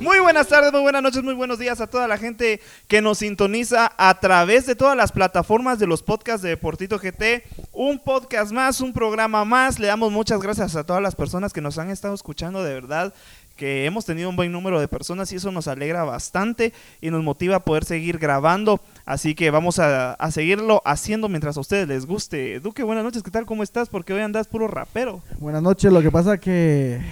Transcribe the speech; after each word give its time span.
Muy 0.00 0.18
buenas 0.18 0.48
tardes, 0.48 0.72
muy 0.72 0.80
buenas 0.80 1.02
noches, 1.02 1.22
muy 1.22 1.34
buenos 1.34 1.58
días 1.58 1.80
a 1.80 1.86
toda 1.86 2.08
la 2.08 2.18
gente 2.18 2.60
que 2.88 3.02
nos 3.02 3.18
sintoniza 3.18 3.92
a 3.96 4.18
través 4.18 4.66
de 4.66 4.74
todas 4.74 4.96
las 4.96 5.12
plataformas 5.12 5.78
de 5.78 5.86
los 5.86 6.02
podcasts 6.02 6.42
de 6.42 6.50
Deportito 6.50 6.98
GT. 6.98 7.44
Un 7.72 7.98
podcast 7.98 8.52
más, 8.52 8.80
un 8.80 8.92
programa 8.92 9.44
más. 9.44 9.78
Le 9.78 9.88
damos 9.88 10.10
muchas 10.10 10.40
gracias 10.40 10.76
a 10.76 10.84
todas 10.84 11.02
las 11.02 11.14
personas 11.14 11.52
que 11.52 11.60
nos 11.60 11.78
han 11.78 11.90
estado 11.90 12.14
escuchando, 12.14 12.64
de 12.64 12.74
verdad 12.74 13.14
que 13.60 13.84
hemos 13.84 14.06
tenido 14.06 14.30
un 14.30 14.36
buen 14.36 14.50
número 14.50 14.80
de 14.80 14.88
personas 14.88 15.30
y 15.32 15.36
eso 15.36 15.52
nos 15.52 15.68
alegra 15.68 16.02
bastante 16.02 16.72
y 17.02 17.10
nos 17.10 17.22
motiva 17.22 17.56
a 17.56 17.60
poder 17.60 17.84
seguir 17.84 18.16
grabando. 18.16 18.80
Así 19.04 19.34
que 19.34 19.50
vamos 19.50 19.78
a, 19.78 20.16
seguirlo 20.30 20.80
haciendo 20.86 21.28
mientras 21.28 21.58
a 21.58 21.60
ustedes 21.60 21.86
les 21.86 22.06
guste. 22.06 22.58
Duque, 22.60 22.82
buenas 22.82 23.04
noches, 23.04 23.22
¿qué 23.22 23.30
tal? 23.30 23.44
¿Cómo 23.44 23.62
estás? 23.62 23.90
Porque 23.90 24.14
hoy 24.14 24.22
andas 24.22 24.48
puro 24.48 24.66
rapero. 24.66 25.20
Buenas 25.38 25.60
noches, 25.60 25.92
lo 25.92 26.00
que 26.00 26.10
pasa 26.10 26.38
que 26.38 27.02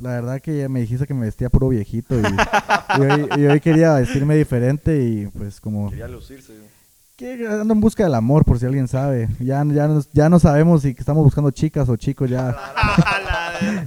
la 0.00 0.10
verdad 0.10 0.40
que 0.40 0.58
ya 0.58 0.68
me 0.68 0.80
dijiste 0.80 1.06
que 1.06 1.14
me 1.14 1.26
vestía 1.26 1.50
puro 1.50 1.68
viejito 1.68 2.14
y, 2.18 2.22
y 2.22 3.00
hoy, 3.02 3.28
y 3.36 3.46
hoy 3.46 3.60
quería 3.60 3.94
vestirme 3.94 4.36
diferente 4.36 5.02
y 5.02 5.26
pues 5.28 5.60
como 5.60 5.90
Quería 5.90 6.08
lucirse. 6.08 6.52
que 7.16 7.46
ando 7.46 7.74
en 7.74 7.80
busca 7.80 8.04
del 8.04 8.14
amor 8.14 8.44
por 8.44 8.58
si 8.58 8.66
alguien 8.66 8.88
sabe. 8.88 9.28
Ya, 9.40 9.62
ya, 9.64 9.86
no- 9.88 10.02
ya 10.12 10.28
no 10.28 10.38
sabemos 10.38 10.82
si 10.82 10.94
estamos 10.98 11.22
buscando 11.24 11.50
chicas 11.50 11.88
o 11.88 11.96
chicos 11.96 12.28
ya. 12.30 12.56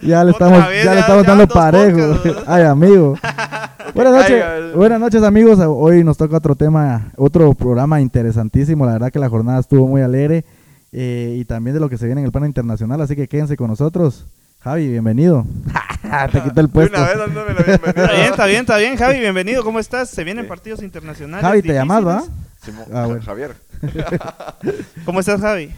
Ya 0.03 0.23
le 0.23 0.31
estamos, 0.31 0.67
vez, 0.67 0.85
ya 0.85 0.93
le 0.93 0.99
estamos 0.99 1.25
dando 1.25 1.47
parejo. 1.47 2.19
Ay, 2.45 2.61
amigo. 2.63 3.15
buenas 3.95 4.13
noches, 4.13 4.75
buenas 4.75 4.99
noches, 4.99 5.23
amigos. 5.23 5.57
Hoy 5.59 6.03
nos 6.03 6.15
toca 6.15 6.37
otro 6.37 6.55
tema, 6.55 7.11
otro 7.17 7.51
programa 7.55 7.99
interesantísimo. 7.99 8.85
La 8.85 8.93
verdad 8.93 9.11
que 9.11 9.17
la 9.17 9.29
jornada 9.29 9.59
estuvo 9.59 9.87
muy 9.87 10.01
alegre 10.03 10.45
eh, 10.91 11.37
y 11.39 11.45
también 11.45 11.73
de 11.73 11.79
lo 11.79 11.89
que 11.89 11.97
se 11.97 12.05
viene 12.05 12.21
en 12.21 12.25
el 12.25 12.31
plano 12.31 12.45
internacional. 12.45 13.01
Así 13.01 13.15
que 13.15 13.27
quédense 13.27 13.57
con 13.57 13.67
nosotros. 13.67 14.27
Javi, 14.63 14.87
bienvenido. 14.89 15.45
Te 16.31 16.41
quito 16.41 16.59
el 16.61 16.67
De 16.67 16.71
puesto. 16.73 16.97
una 16.97 17.07
vez 17.07 17.17
dándome 17.17 17.53
la 17.53 17.63
bienvenida. 17.63 18.05
Está 18.05 18.15
bien, 18.15 18.29
está 18.31 18.45
bien, 18.45 18.61
está 18.61 18.77
bien, 18.77 18.95
Javi, 18.97 19.19
bienvenido. 19.19 19.63
¿Cómo 19.63 19.79
estás? 19.79 20.09
Se 20.09 20.23
vienen 20.23 20.47
partidos 20.47 20.81
internacionales. 20.81 21.45
Javi, 21.45 21.61
¿te 21.61 21.73
llamas, 21.73 22.05
va? 22.05 22.23
Simón- 22.63 22.85
Ah, 22.93 23.05
bueno. 23.07 23.21
Javier. 23.23 23.55
¿Cómo 25.05 25.19
estás, 25.19 25.41
Javi? 25.41 25.73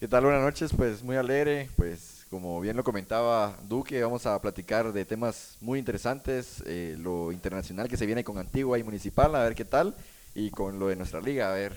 ¿Qué 0.00 0.08
tal? 0.08 0.24
Buenas 0.24 0.42
noches, 0.42 0.72
pues 0.76 1.02
muy 1.02 1.16
alegre. 1.16 1.70
Pues 1.76 2.24
como 2.30 2.60
bien 2.60 2.76
lo 2.76 2.84
comentaba 2.84 3.54
Duque, 3.68 4.02
vamos 4.02 4.26
a 4.26 4.38
platicar 4.40 4.92
de 4.92 5.04
temas 5.04 5.56
muy 5.60 5.78
interesantes. 5.78 6.62
eh, 6.66 6.96
lo 6.98 7.32
internacional 7.32 7.88
que 7.88 7.96
se 7.96 8.06
viene 8.06 8.24
con 8.24 8.38
Antigua 8.38 8.78
y 8.78 8.82
Municipal, 8.82 9.34
a 9.34 9.44
ver 9.44 9.54
qué 9.54 9.64
tal. 9.64 9.94
Y 10.34 10.50
con 10.50 10.78
lo 10.78 10.88
de 10.88 10.96
nuestra 10.96 11.20
liga, 11.20 11.48
a 11.50 11.54
ver. 11.54 11.76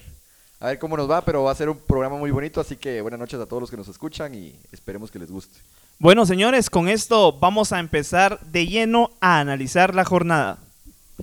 A 0.59 0.67
ver 0.67 0.79
cómo 0.79 0.97
nos 0.97 1.09
va, 1.09 1.23
pero 1.23 1.43
va 1.43 1.51
a 1.51 1.55
ser 1.55 1.69
un 1.69 1.77
programa 1.77 2.17
muy 2.17 2.31
bonito, 2.31 2.59
así 2.59 2.75
que 2.75 2.99
buenas 3.01 3.19
noches 3.19 3.39
a 3.39 3.45
todos 3.45 3.61
los 3.61 3.69
que 3.71 3.77
nos 3.77 3.87
escuchan 3.87 4.35
y 4.35 4.59
esperemos 4.73 5.09
que 5.09 5.19
les 5.19 5.31
guste. 5.31 5.57
Bueno, 6.01 6.25
señores, 6.25 6.69
con 6.69 6.87
esto 6.87 7.33
vamos 7.33 7.73
a 7.73 7.79
empezar 7.79 8.39
de 8.39 8.67
lleno 8.67 9.11
a 9.19 9.41
analizar 9.41 9.93
la 9.93 10.05
jornada. 10.05 10.57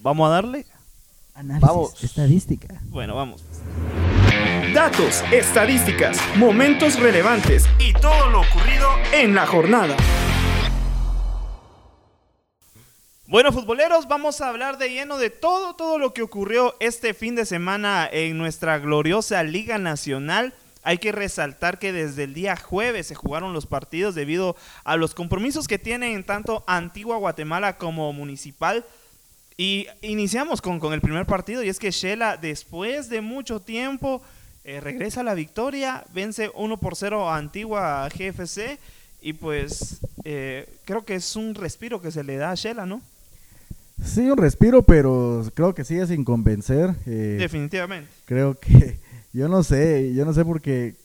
¿Vamos 0.03 0.27
a 0.29 0.35
darle? 0.35 0.67
Análisis, 1.35 1.67
Vamos. 1.67 2.05
estadística. 2.05 2.69
Bueno, 2.91 3.17
vamos. 3.17 3.43
Datos, 4.75 5.25
estadísticas, 5.33 6.19
momentos 6.37 7.01
relevantes 7.01 7.65
y 7.79 7.95
todo 7.95 8.29
lo 8.29 8.43
ocurrido 8.43 8.87
en 9.15 9.35
la 9.35 9.47
jornada. 9.47 9.97
Bueno, 13.29 13.53
futboleros, 13.53 14.07
vamos 14.09 14.43
a 14.43 14.51
hablar 14.51 14.77
de 14.77 14.91
lleno 14.91 15.17
de 15.17 15.31
todo, 15.31 15.75
todo 15.75 15.99
lo 15.99 16.13
que 16.13 16.21
ocurrió 16.21 16.77
este 16.81 17.15
fin 17.15 17.35
de 17.35 17.47
semana 17.47 18.07
en 18.13 18.37
nuestra 18.37 18.79
gloriosa 18.79 19.43
Liga 19.43 19.79
Nacional. 19.79 20.53
Hay 20.87 20.99
que 20.99 21.11
resaltar 21.11 21.81
que 21.81 21.93
desde 21.93 22.23
el 22.23 22.33
día 22.33 22.55
jueves 22.57 23.09
se 23.09 23.17
jugaron 23.17 23.53
los 23.53 23.67
partidos 23.67 24.15
debido 24.15 24.55
a 24.85 24.97
los 24.97 25.15
compromisos 25.17 25.67
que 25.67 25.81
tienen 25.81 26.23
tanto 26.23 26.63
Antigua 26.69 27.17
Guatemala 27.17 27.77
como 27.77 28.13
Municipal. 28.13 28.85
Y 29.57 29.89
iniciamos 30.01 30.63
con, 30.63 30.79
con 30.79 30.93
el 30.93 31.01
primer 31.01 31.27
partido 31.27 31.65
y 31.65 31.69
es 31.71 31.81
que 31.81 31.91
Shela, 31.91 32.37
después 32.37 33.09
de 33.09 33.21
mucho 33.21 33.59
tiempo, 33.59 34.23
eh, 34.65 34.81
regresa 34.81 35.23
a 35.23 35.25
la 35.25 35.35
victoria, 35.35 36.05
vence 36.15 36.53
1 36.55 36.77
por 36.77 36.95
0 36.95 37.31
a 37.31 37.37
Antigua 37.37 38.09
GFC 38.09 38.79
y 39.23 39.33
pues 39.33 39.99
eh, 40.23 40.69
creo 40.85 41.05
que 41.05 41.17
es 41.17 41.35
un 41.35 41.57
respiro 41.57 42.01
que 42.01 42.13
se 42.13 42.23
le 42.23 42.37
da 42.37 42.53
a 42.53 42.55
Shela, 42.55 42.87
¿no? 42.87 43.03
Sí, 44.05 44.21
un 44.31 44.37
respiro, 44.37 44.83
pero 44.83 45.43
creo 45.55 45.75
que 45.75 45.83
sigue 45.83 46.07
sin 46.07 46.23
convencer. 46.23 46.95
eh, 47.07 47.37
Definitivamente. 47.41 48.09
creo 48.27 48.55
que 48.55 48.99
yo 49.37 49.49
no 49.49 49.63
sé, 49.63 50.13
yo 50.15 50.25
no 50.25 50.33
sé 50.33 50.45
porque 50.45 50.97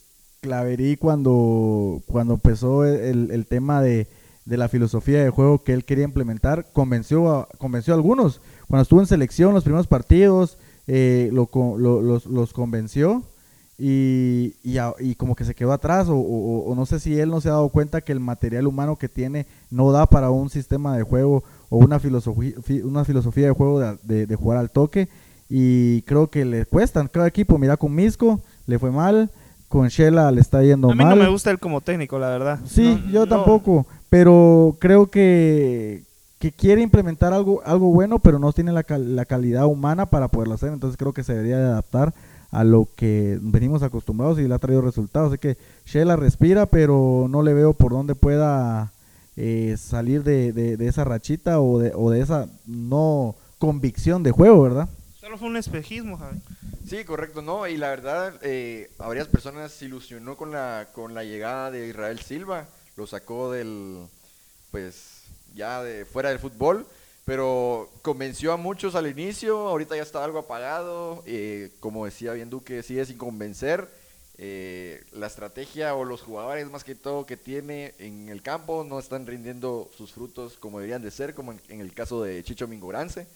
Claverí 0.41 0.97
cuando, 0.97 2.01
cuando 2.07 2.33
empezó 2.33 2.83
el, 2.83 3.29
el 3.29 3.45
tema 3.45 3.79
de, 3.79 4.07
de 4.45 4.57
la 4.57 4.69
filosofía 4.69 5.23
de 5.23 5.29
juego 5.29 5.63
que 5.63 5.73
él 5.73 5.85
quería 5.85 6.03
implementar, 6.03 6.65
convenció 6.73 7.31
a, 7.31 7.47
convenció 7.59 7.93
a 7.93 7.97
algunos. 7.97 8.41
Cuando 8.67 8.81
estuvo 8.81 9.01
en 9.01 9.05
selección 9.05 9.53
los 9.53 9.63
primeros 9.63 9.85
partidos, 9.85 10.57
eh, 10.87 11.29
lo 11.31 11.47
lo- 11.77 12.01
los, 12.01 12.25
los 12.25 12.53
convenció 12.53 13.21
y, 13.77 14.55
y, 14.63 14.77
a- 14.79 14.95
y 14.99 15.13
como 15.13 15.35
que 15.35 15.45
se 15.45 15.53
quedó 15.53 15.73
atrás 15.73 16.07
o, 16.09 16.15
o- 16.17 16.73
no 16.75 16.85
sé 16.87 16.99
si 16.99 17.19
él 17.19 17.29
no 17.29 17.39
se 17.39 17.49
ha 17.49 17.53
dado 17.53 17.69
cuenta 17.69 18.01
que 18.01 18.11
el 18.11 18.19
material 18.19 18.65
humano 18.65 18.95
que 18.95 19.09
tiene 19.09 19.45
no 19.69 19.91
da 19.91 20.07
para 20.07 20.31
un 20.31 20.49
sistema 20.49 20.97
de 20.97 21.03
juego 21.03 21.43
o 21.69 21.77
una 21.77 21.99
filosofía, 21.99 22.53
fi- 22.63 22.81
una 22.81 23.05
filosofía 23.05 23.45
de 23.45 23.51
juego 23.53 23.79
de- 23.79 24.25
de 24.25 24.35
jugar 24.35 24.57
al 24.57 24.71
toque 24.71 25.07
y 25.53 26.01
creo 26.03 26.27
que 26.27 26.45
le 26.45 26.65
cuestan 26.65 27.09
cada 27.09 27.27
equipo, 27.27 27.57
mira 27.57 27.75
con 27.75 27.93
Misco 27.93 28.39
le 28.67 28.79
fue 28.79 28.89
mal, 28.89 29.29
con 29.67 29.89
Shela 29.89 30.31
le 30.31 30.39
está 30.39 30.63
yendo 30.63 30.89
a 30.89 30.95
mí 30.95 31.03
mal. 31.03 31.17
no 31.17 31.23
me 31.25 31.29
gusta 31.29 31.51
él 31.51 31.59
como 31.59 31.81
técnico, 31.81 32.17
la 32.19 32.29
verdad. 32.29 32.59
Sí, 32.65 32.97
No, 33.05 33.11
yo 33.11 33.19
no. 33.21 33.27
tampoco, 33.27 33.85
pero 34.09 34.77
creo 34.79 35.07
que, 35.07 36.03
que 36.39 36.51
quiere 36.53 36.81
implementar 36.81 37.33
algo, 37.33 37.61
algo 37.65 37.87
bueno, 37.91 38.19
pero 38.19 38.39
no 38.39 38.53
tiene 38.53 38.71
la, 38.71 38.83
cal- 38.83 39.15
la 39.15 39.25
calidad 39.25 39.65
humana 39.65 40.05
para 40.05 40.29
poderlo 40.29 40.53
hacer, 40.55 40.71
entonces 40.71 40.95
creo 40.97 41.11
que 41.13 41.23
se 41.23 41.33
debería 41.33 41.57
de 41.57 41.65
adaptar 41.65 42.13
a 42.51 42.63
lo 42.63 42.87
que 42.95 43.37
venimos 43.41 43.81
acostumbrados 43.83 44.39
y 44.39 44.47
le 44.47 44.53
ha 44.53 44.59
traído 44.59 44.81
resultados. 44.81 45.31
Así 45.33 45.37
que 45.39 45.57
Shela 45.85 46.15
respira, 46.15 46.65
pero 46.65 47.27
no 47.29 47.41
le 47.43 47.53
veo 47.53 47.73
por 47.73 47.91
dónde 47.91 48.15
pueda 48.15 48.91
eh, 49.37 49.75
salir 49.77 50.23
de, 50.23 50.51
de- 50.53 50.77
de 50.77 50.87
esa 50.87 51.03
rachita 51.03 51.59
o 51.61 51.79
de, 51.79 51.91
o 51.95 52.09
de 52.11 52.21
esa 52.21 52.47
no 52.67 53.35
convicción 53.57 54.23
de 54.23 54.31
juego, 54.31 54.61
¿verdad? 54.63 54.89
Fue 55.37 55.47
un 55.47 55.57
espejismo, 55.57 56.17
Javi. 56.17 56.39
Sí, 56.87 57.05
correcto, 57.05 57.41
¿no? 57.41 57.67
Y 57.67 57.77
la 57.77 57.89
verdad, 57.89 58.37
eh, 58.41 58.91
a 58.99 59.07
varias 59.07 59.27
personas 59.27 59.71
se 59.71 59.85
ilusionó 59.85 60.35
con 60.35 60.51
la, 60.51 60.89
con 60.93 61.13
la 61.13 61.23
llegada 61.23 61.71
de 61.71 61.87
Israel 61.87 62.19
Silva, 62.19 62.67
lo 62.97 63.07
sacó 63.07 63.51
del, 63.51 64.07
pues, 64.71 65.23
ya 65.55 65.83
de 65.83 66.05
fuera 66.05 66.29
del 66.29 66.39
fútbol, 66.39 66.85
pero 67.23 67.89
convenció 68.01 68.51
a 68.51 68.57
muchos 68.57 68.95
al 68.95 69.07
inicio, 69.07 69.69
ahorita 69.69 69.95
ya 69.95 70.01
está 70.01 70.23
algo 70.23 70.39
apagado, 70.39 71.23
eh, 71.25 71.71
como 71.79 72.05
decía 72.05 72.33
bien 72.33 72.49
Duque, 72.49 72.83
sigue 72.83 73.05
sin 73.05 73.17
convencer, 73.17 73.87
eh, 74.37 75.03
la 75.13 75.27
estrategia 75.27 75.95
o 75.95 76.03
los 76.03 76.21
jugadores 76.21 76.69
más 76.69 76.83
que 76.83 76.95
todo 76.95 77.25
que 77.25 77.37
tiene 77.37 77.93
en 77.99 78.27
el 78.27 78.41
campo 78.41 78.83
no 78.83 78.99
están 78.99 79.27
rindiendo 79.27 79.89
sus 79.95 80.11
frutos 80.11 80.57
como 80.57 80.79
deberían 80.79 81.03
de 81.03 81.11
ser, 81.11 81.35
como 81.35 81.53
en, 81.53 81.61
en 81.69 81.79
el 81.79 81.93
caso 81.93 82.23
de 82.23 82.43
Chicho 82.43 82.67
Mingorance 82.67 83.27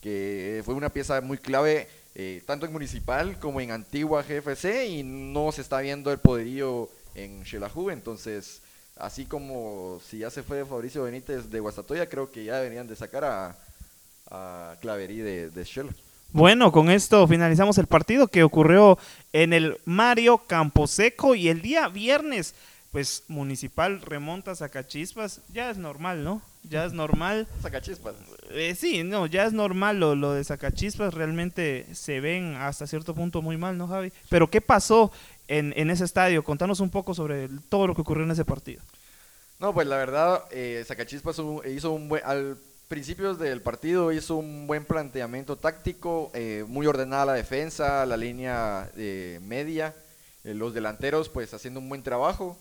que 0.00 0.62
fue 0.64 0.74
una 0.74 0.90
pieza 0.90 1.20
muy 1.20 1.38
clave 1.38 1.88
eh, 2.14 2.42
tanto 2.46 2.66
en 2.66 2.72
Municipal 2.72 3.38
como 3.38 3.60
en 3.60 3.70
Antigua 3.70 4.24
GFC 4.24 4.88
y 4.88 5.02
no 5.04 5.52
se 5.52 5.62
está 5.62 5.80
viendo 5.80 6.10
el 6.10 6.18
poderío 6.18 6.88
en 7.14 7.44
Xelajú, 7.44 7.90
entonces 7.90 8.60
así 8.96 9.24
como 9.24 10.00
si 10.04 10.18
ya 10.18 10.30
se 10.30 10.42
fue 10.42 10.64
Fabricio 10.64 11.04
Benítez 11.04 11.48
de 11.48 11.60
Guastatoya, 11.60 12.08
creo 12.08 12.32
que 12.32 12.44
ya 12.44 12.56
deberían 12.56 12.88
de 12.88 12.96
sacar 12.96 13.24
a, 13.24 13.56
a 14.30 14.76
Claverí 14.80 15.18
de, 15.18 15.50
de 15.50 15.64
Xela. 15.64 15.92
Bueno, 16.32 16.72
con 16.72 16.90
esto 16.90 17.26
finalizamos 17.26 17.78
el 17.78 17.86
partido 17.86 18.28
que 18.28 18.42
ocurrió 18.42 18.98
en 19.32 19.52
el 19.52 19.78
Mario 19.84 20.38
Camposeco 20.38 21.34
y 21.34 21.48
el 21.48 21.62
día 21.62 21.88
viernes, 21.88 22.54
pues 22.90 23.22
Municipal 23.28 24.02
remonta 24.02 24.50
a 24.50 24.56
Zacachispas, 24.56 25.40
ya 25.52 25.70
es 25.70 25.78
normal, 25.78 26.24
¿no? 26.24 26.42
Ya 26.68 26.84
es 26.84 26.92
normal. 26.92 27.46
Sacachispas. 27.62 28.14
Eh, 28.50 28.74
sí, 28.74 29.02
no, 29.02 29.26
ya 29.26 29.44
es 29.46 29.52
normal 29.52 29.98
lo, 30.00 30.14
lo 30.14 30.32
de 30.34 30.44
Sacachispas, 30.44 31.14
realmente 31.14 31.86
se 31.94 32.20
ven 32.20 32.56
hasta 32.56 32.86
cierto 32.86 33.14
punto 33.14 33.40
muy 33.42 33.56
mal, 33.56 33.78
¿no, 33.78 33.86
Javi? 33.88 34.12
Pero 34.28 34.50
¿qué 34.50 34.60
pasó 34.60 35.10
en, 35.48 35.72
en 35.76 35.90
ese 35.90 36.04
estadio? 36.04 36.44
Contanos 36.44 36.80
un 36.80 36.90
poco 36.90 37.14
sobre 37.14 37.44
el- 37.44 37.62
todo 37.62 37.86
lo 37.86 37.94
que 37.94 38.02
ocurrió 38.02 38.24
en 38.24 38.30
ese 38.32 38.44
partido. 38.44 38.82
No, 39.60 39.72
pues 39.72 39.86
la 39.86 39.96
verdad, 39.96 40.44
eh, 40.50 40.84
Sacachispas 40.86 41.40
hizo 41.66 41.90
un 41.92 42.08
buen, 42.08 42.22
al 42.24 42.58
principios 42.86 43.38
del 43.38 43.60
partido 43.60 44.12
hizo 44.12 44.36
un 44.36 44.66
buen 44.66 44.84
planteamiento 44.84 45.56
táctico, 45.56 46.30
eh, 46.34 46.64
muy 46.68 46.86
ordenada 46.86 47.26
la 47.26 47.32
defensa, 47.34 48.06
la 48.06 48.16
línea 48.16 48.90
eh, 48.96 49.40
media, 49.42 49.94
eh, 50.44 50.54
los 50.54 50.72
delanteros 50.74 51.28
pues 51.28 51.52
haciendo 51.54 51.80
un 51.80 51.88
buen 51.88 52.02
trabajo. 52.02 52.56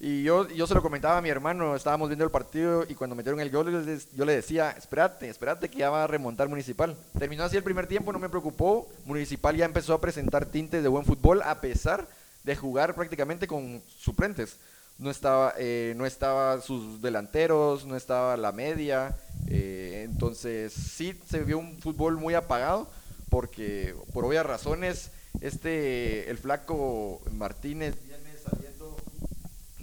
Y 0.00 0.22
yo, 0.22 0.48
yo 0.48 0.66
se 0.68 0.74
lo 0.74 0.82
comentaba 0.82 1.18
a 1.18 1.22
mi 1.22 1.28
hermano, 1.28 1.74
estábamos 1.74 2.08
viendo 2.08 2.24
el 2.24 2.30
partido 2.30 2.84
y 2.88 2.94
cuando 2.94 3.16
metieron 3.16 3.40
el 3.40 3.50
gol 3.50 3.84
yo 4.14 4.24
le 4.24 4.36
decía, 4.36 4.70
espérate, 4.70 5.28
espérate 5.28 5.68
que 5.68 5.78
ya 5.78 5.90
va 5.90 6.04
a 6.04 6.06
remontar 6.06 6.48
Municipal. 6.48 6.96
Terminó 7.18 7.42
así 7.42 7.56
el 7.56 7.64
primer 7.64 7.88
tiempo, 7.88 8.12
no 8.12 8.20
me 8.20 8.28
preocupó, 8.28 8.88
Municipal 9.06 9.56
ya 9.56 9.64
empezó 9.64 9.94
a 9.94 10.00
presentar 10.00 10.46
tintes 10.46 10.84
de 10.84 10.88
buen 10.88 11.04
fútbol 11.04 11.42
a 11.42 11.60
pesar 11.60 12.06
de 12.44 12.54
jugar 12.54 12.94
prácticamente 12.94 13.48
con 13.48 13.82
suplentes. 13.98 14.58
No 14.98 15.10
estaba, 15.10 15.54
eh, 15.58 15.94
no 15.96 16.06
estaba 16.06 16.60
sus 16.60 17.02
delanteros, 17.02 17.84
no 17.84 17.96
estaba 17.96 18.36
la 18.36 18.52
media, 18.52 19.16
eh, 19.48 20.06
entonces 20.08 20.72
sí 20.72 21.20
se 21.28 21.40
vio 21.40 21.58
un 21.58 21.76
fútbol 21.80 22.18
muy 22.18 22.34
apagado 22.34 22.88
porque 23.30 23.96
por 24.12 24.24
obvias 24.24 24.46
razones 24.46 25.10
este 25.40 26.30
el 26.30 26.38
flaco 26.38 27.20
Martínez 27.32 27.96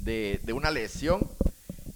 de, 0.06 0.40
de 0.44 0.54
una 0.54 0.72
lesión 0.72 1.28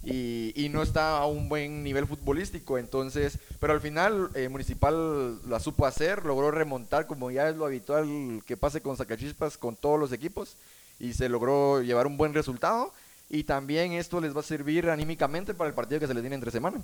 y, 0.02 0.52
y 0.56 0.68
no 0.68 0.82
está 0.82 1.18
a 1.18 1.26
un 1.26 1.48
buen 1.48 1.82
nivel 1.82 2.06
futbolístico. 2.06 2.76
Entonces, 2.76 3.38
pero 3.58 3.72
al 3.72 3.80
final 3.80 4.30
eh, 4.34 4.48
Municipal 4.48 5.40
la 5.48 5.60
supo 5.60 5.86
hacer, 5.86 6.24
logró 6.24 6.50
remontar 6.50 7.06
como 7.06 7.30
ya 7.30 7.48
es 7.48 7.56
lo 7.56 7.64
habitual 7.64 8.42
que 8.46 8.56
pase 8.56 8.80
con 8.80 8.96
Sacachispas 8.96 9.56
con 9.56 9.76
todos 9.76 9.98
los 9.98 10.12
equipos 10.12 10.56
y 10.98 11.14
se 11.14 11.28
logró 11.28 11.80
llevar 11.80 12.06
un 12.06 12.16
buen 12.16 12.34
resultado. 12.34 12.92
Y 13.32 13.44
también 13.44 13.92
esto 13.92 14.20
les 14.20 14.34
va 14.34 14.40
a 14.40 14.42
servir 14.42 14.90
anímicamente 14.90 15.54
para 15.54 15.68
el 15.68 15.74
partido 15.74 16.00
que 16.00 16.08
se 16.08 16.14
les 16.14 16.22
viene 16.22 16.34
entre 16.34 16.50
semana. 16.50 16.82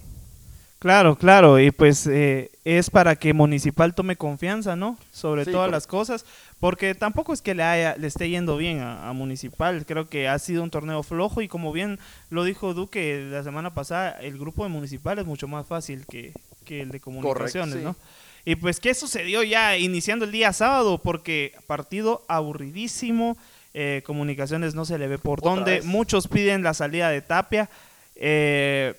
Claro, 0.87 1.17
claro, 1.17 1.59
y 1.59 1.73
pues 1.73 2.07
eh, 2.07 2.49
es 2.65 2.91
para 2.91 3.17
que 3.17 3.33
Municipal 3.33 3.93
tome 3.93 4.15
confianza, 4.15 4.77
¿no? 4.77 4.97
Sobre 5.13 5.45
Sí, 5.45 5.51
todas 5.51 5.69
las 5.69 5.89
cosas, 5.89 6.25
porque 6.61 6.95
tampoco 6.95 7.33
es 7.33 7.43
que 7.43 7.57
le, 7.57 7.65
haya, 7.65 7.97
le 7.97 8.07
esté 8.07 8.29
yendo 8.29 8.57
bien 8.57 8.79
a, 8.79 9.09
a 9.09 9.13
Municipal, 9.13 9.85
creo 9.85 10.09
que 10.09 10.29
ha 10.29 10.39
sido 10.39 10.63
un 10.63 10.71
torneo 10.71 11.03
flojo 11.03 11.43
y 11.43 11.49
como 11.49 11.73
bien 11.73 11.99
lo 12.31 12.45
dijo 12.45 12.73
Duque 12.73 13.27
la 13.29 13.43
semana 13.43 13.75
pasada, 13.75 14.11
el 14.21 14.39
grupo 14.39 14.63
de 14.63 14.69
Municipal 14.69 15.19
es 15.19 15.27
mucho 15.27 15.49
más 15.49 15.67
fácil 15.67 16.07
que, 16.07 16.33
que 16.65 16.83
el 16.83 16.91
de 16.91 17.01
comunicaciones, 17.01 17.75
sí. 17.75 17.81
¿no? 17.83 17.97
Y 18.45 18.55
pues, 18.55 18.79
¿qué 18.79 18.95
sucedió 18.95 19.43
ya 19.43 19.77
iniciando 19.77 20.25
el 20.25 20.31
día 20.31 20.53
sábado? 20.53 20.99
Porque 20.99 21.53
partido 21.67 22.25
aburridísimo, 22.29 23.37
eh, 23.75 24.03
comunicaciones 24.07 24.77
no 24.77 24.85
se 24.85 24.99
le 24.99 25.09
ve 25.09 25.19
por 25.19 25.41
Otra 25.41 25.51
dónde, 25.51 25.71
vez. 25.73 25.85
muchos 25.85 26.29
piden 26.29 26.63
la 26.63 26.75
salida 26.75 27.11
de 27.11 27.23
Tapia. 27.23 27.69
Eh, 28.15 28.95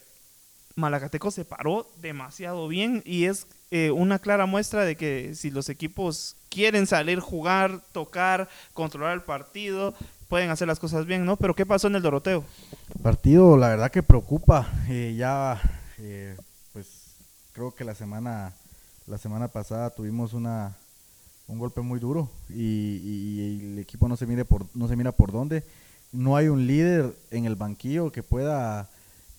Malacateco 0.81 1.31
se 1.31 1.43
paró 1.43 1.87
demasiado 2.01 2.67
bien 2.67 3.01
y 3.03 3.25
es 3.25 3.47
eh, 3.71 3.89
una 3.91 4.19
clara 4.19 4.45
muestra 4.45 4.85
de 4.85 4.95
que 4.95 5.33
si 5.35 5.49
los 5.49 5.69
equipos 5.69 6.35
quieren 6.49 6.85
salir, 6.85 7.19
jugar, 7.19 7.81
tocar, 7.91 8.47
controlar 8.73 9.13
el 9.15 9.21
partido, 9.23 9.95
pueden 10.29 10.51
hacer 10.51 10.67
las 10.67 10.79
cosas 10.79 11.07
bien, 11.07 11.25
¿no? 11.25 11.35
Pero 11.35 11.55
¿qué 11.55 11.65
pasó 11.65 11.87
en 11.87 11.95
el 11.95 12.03
Doroteo? 12.03 12.43
Partido, 13.01 13.57
la 13.57 13.69
verdad 13.69 13.91
que 13.91 14.03
preocupa. 14.03 14.71
eh, 14.87 15.15
ya, 15.17 15.59
eh, 15.97 16.37
pues 16.73 17.15
creo 17.53 17.73
que 17.73 17.83
la 17.83 17.95
semana, 17.95 18.53
la 19.07 19.17
semana 19.17 19.47
pasada 19.47 19.89
tuvimos 19.89 20.33
una 20.33 20.77
un 21.47 21.59
golpe 21.59 21.79
muy 21.79 21.97
duro 21.99 22.29
y, 22.49 22.99
y- 23.01 23.71
el 23.71 23.79
equipo 23.79 24.07
no 24.09 24.17
se 24.17 24.27
mire 24.27 24.43
por, 24.43 24.65
no 24.75 24.87
se 24.87 24.95
mira 24.97 25.11
por 25.13 25.31
dónde. 25.31 25.63
No 26.11 26.35
hay 26.35 26.49
un 26.49 26.67
líder 26.67 27.15
en 27.31 27.45
el 27.45 27.55
banquillo 27.55 28.11
que 28.11 28.21
pueda 28.21 28.89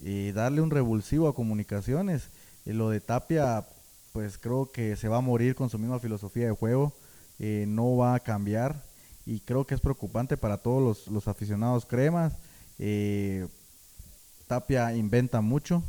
eh, 0.05 0.33
darle 0.35 0.61
un 0.61 0.71
revulsivo 0.71 1.29
a 1.29 1.35
comunicaciones. 1.35 2.31
Eh, 2.67 2.73
lo 2.73 2.91
de 2.91 3.01
Tapia, 3.01 3.67
pues 4.13 4.39
creo 4.39 4.71
que 4.71 4.97
se 4.97 5.09
va 5.09 5.19
a 5.19 5.21
morir 5.21 5.55
con 5.55 5.71
su 5.71 5.79
misma 5.79 5.99
filosofía 5.99 6.47
de 6.47 6.53
juego. 6.53 6.95
eh, 7.39 7.67
no 7.69 7.97
va 7.97 8.15
a 8.15 8.21
cambiar 8.21 8.83
y 9.25 9.41
creo 9.41 9.67
que 9.67 9.75
es 9.75 9.81
preocupante 9.81 10.37
para 10.37 10.59
todos 10.59 10.83
los, 10.83 11.13
los 11.13 11.29
aficionados 11.29 11.87
cremas. 11.87 12.35
Eh, 12.79 13.47
Tapia 14.47 14.95
inventa 14.95 15.41
mucho, 15.41 15.83